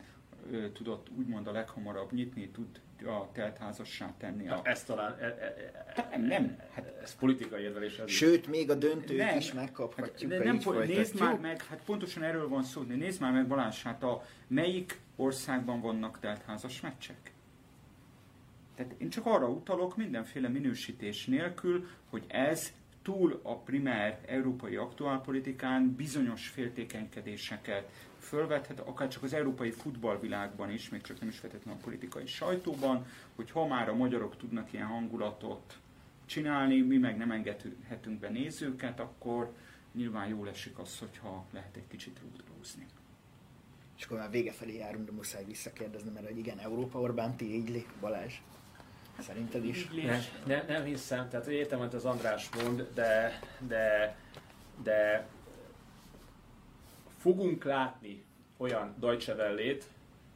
[0.52, 4.48] ö, tudott úgymond a leghamarabb nyitni, tud a teltházassá tenni.
[4.48, 4.54] A...
[4.54, 5.18] Hát ez talán...
[5.20, 5.56] E, e,
[5.96, 6.58] e, nem, nem.
[6.74, 8.02] Hát ez politikai érvelés.
[8.06, 9.38] Sőt, még a döntőt nem.
[9.38, 13.32] is megkaphatjuk, hát, nem, nem Nézd már meg, hát pontosan erről van szó, nézd már
[13.32, 17.34] meg Balázs, hát a melyik országban vannak teltházas meccsek?
[18.76, 25.96] Tehát én csak arra utalok mindenféle minősítés nélkül, hogy ez túl a primer európai aktuálpolitikán
[25.96, 31.84] bizonyos féltékenykedéseket fölvethet, akár csak az európai futballvilágban is, még csak nem is feltétlenül a
[31.84, 33.06] politikai sajtóban,
[33.36, 35.78] hogy ha már a magyarok tudnak ilyen hangulatot
[36.26, 39.54] csinálni, mi meg nem engedhetünk be nézőket, akkor
[39.92, 42.86] nyilván jól esik az, hogyha lehet egy kicsit rúdlózni.
[43.98, 47.54] És akkor már vége felé járunk, de muszáj visszakérdezni, mert hogy igen, Európa Orbán ti
[47.54, 48.34] így Balázs?
[49.20, 49.88] Szerinted is?
[49.88, 54.16] Nem, ne, nem hiszem, tehát értem, hogy az András mond, de, de,
[54.84, 55.28] de
[57.18, 58.24] fogunk látni
[58.58, 59.84] olyan Deutsche Welle-t,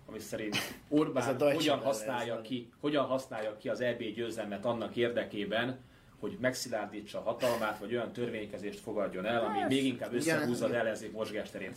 [0.06, 0.58] ami szerint
[0.90, 5.80] Orbán hogyan használja, ki, hogyan használja ki az EB győzelmet annak érdekében,
[6.20, 11.12] hogy megszilárdítsa a hatalmát, vagy olyan törvénykezést fogadjon el, ami még inkább összehúzza az ellenzék
[11.12, 11.72] mozgásterén.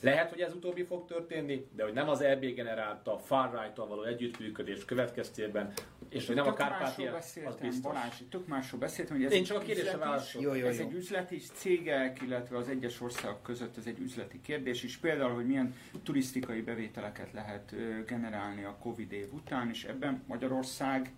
[0.00, 4.02] Lehet, hogy ez utóbbi fog történni, de hogy nem az EB generálta far right való
[4.02, 5.72] együttműködés következtében,
[6.08, 7.80] és hogy nem a Kárpátia, az biztos.
[7.80, 10.46] Balázs, tök másról beszéltem, hogy ez Én csak a kérdésre válaszolok.
[10.46, 10.70] Jó, jó, jó.
[10.70, 14.96] Ez egy üzleti cégek, illetve az egyes országok között ez egy üzleti kérdés is.
[14.96, 17.74] Például, hogy milyen turisztikai bevételeket lehet
[18.06, 21.12] generálni a Covid év után, és ebben Magyarország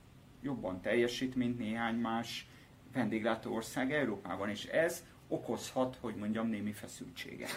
[0.47, 2.49] jobban teljesít, mint néhány más
[2.93, 7.51] vendéglátó ország Európában, és ez okozhat, hogy mondjam, némi feszültséget.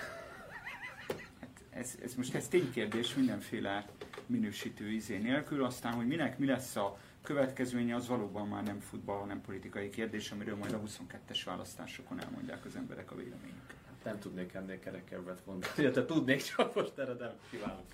[1.40, 3.86] Hát ez, ez most ez ténykérdés mindenféle
[4.26, 9.20] minősítő izé nélkül, aztán, hogy minek mi lesz a következménye, az valóban már nem futball,
[9.20, 13.79] hanem politikai kérdés, amiről majd a 22-es választásokon elmondják az emberek a véleményüket.
[14.04, 15.74] Nem tudnék ennél kerekebbet mondani.
[15.84, 17.86] Ja, te tudnék, csak most erre nem kívánok.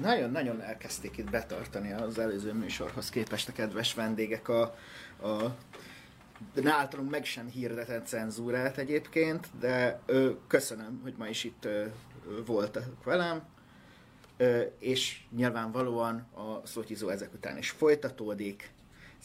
[0.00, 4.62] Nagyon, nagyon elkezdték itt betartani az előző műsorhoz képest a kedves vendégek a,
[5.22, 5.56] a
[6.54, 11.84] de általunk meg sem hirdetett cenzúrát egyébként, de ö, köszönöm, hogy ma is itt ö,
[12.46, 13.42] voltak velem,
[14.36, 18.70] ö, és nyilvánvalóan a szótyizó ezek után is folytatódik,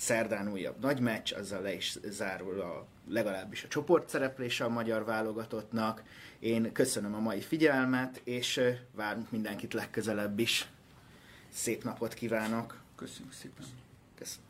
[0.02, 6.04] szerdán újabb nagy meccs, azzal le is zárul a, legalábbis a csoportszereplése a magyar válogatottnak.
[6.40, 8.62] Én köszönöm a mai figyelmet, és
[8.96, 10.68] várunk mindenkit legközelebb is.
[11.50, 12.82] Szép napot kívánok!
[12.96, 13.66] Köszönjük szépen!
[14.18, 14.50] Köszönöm.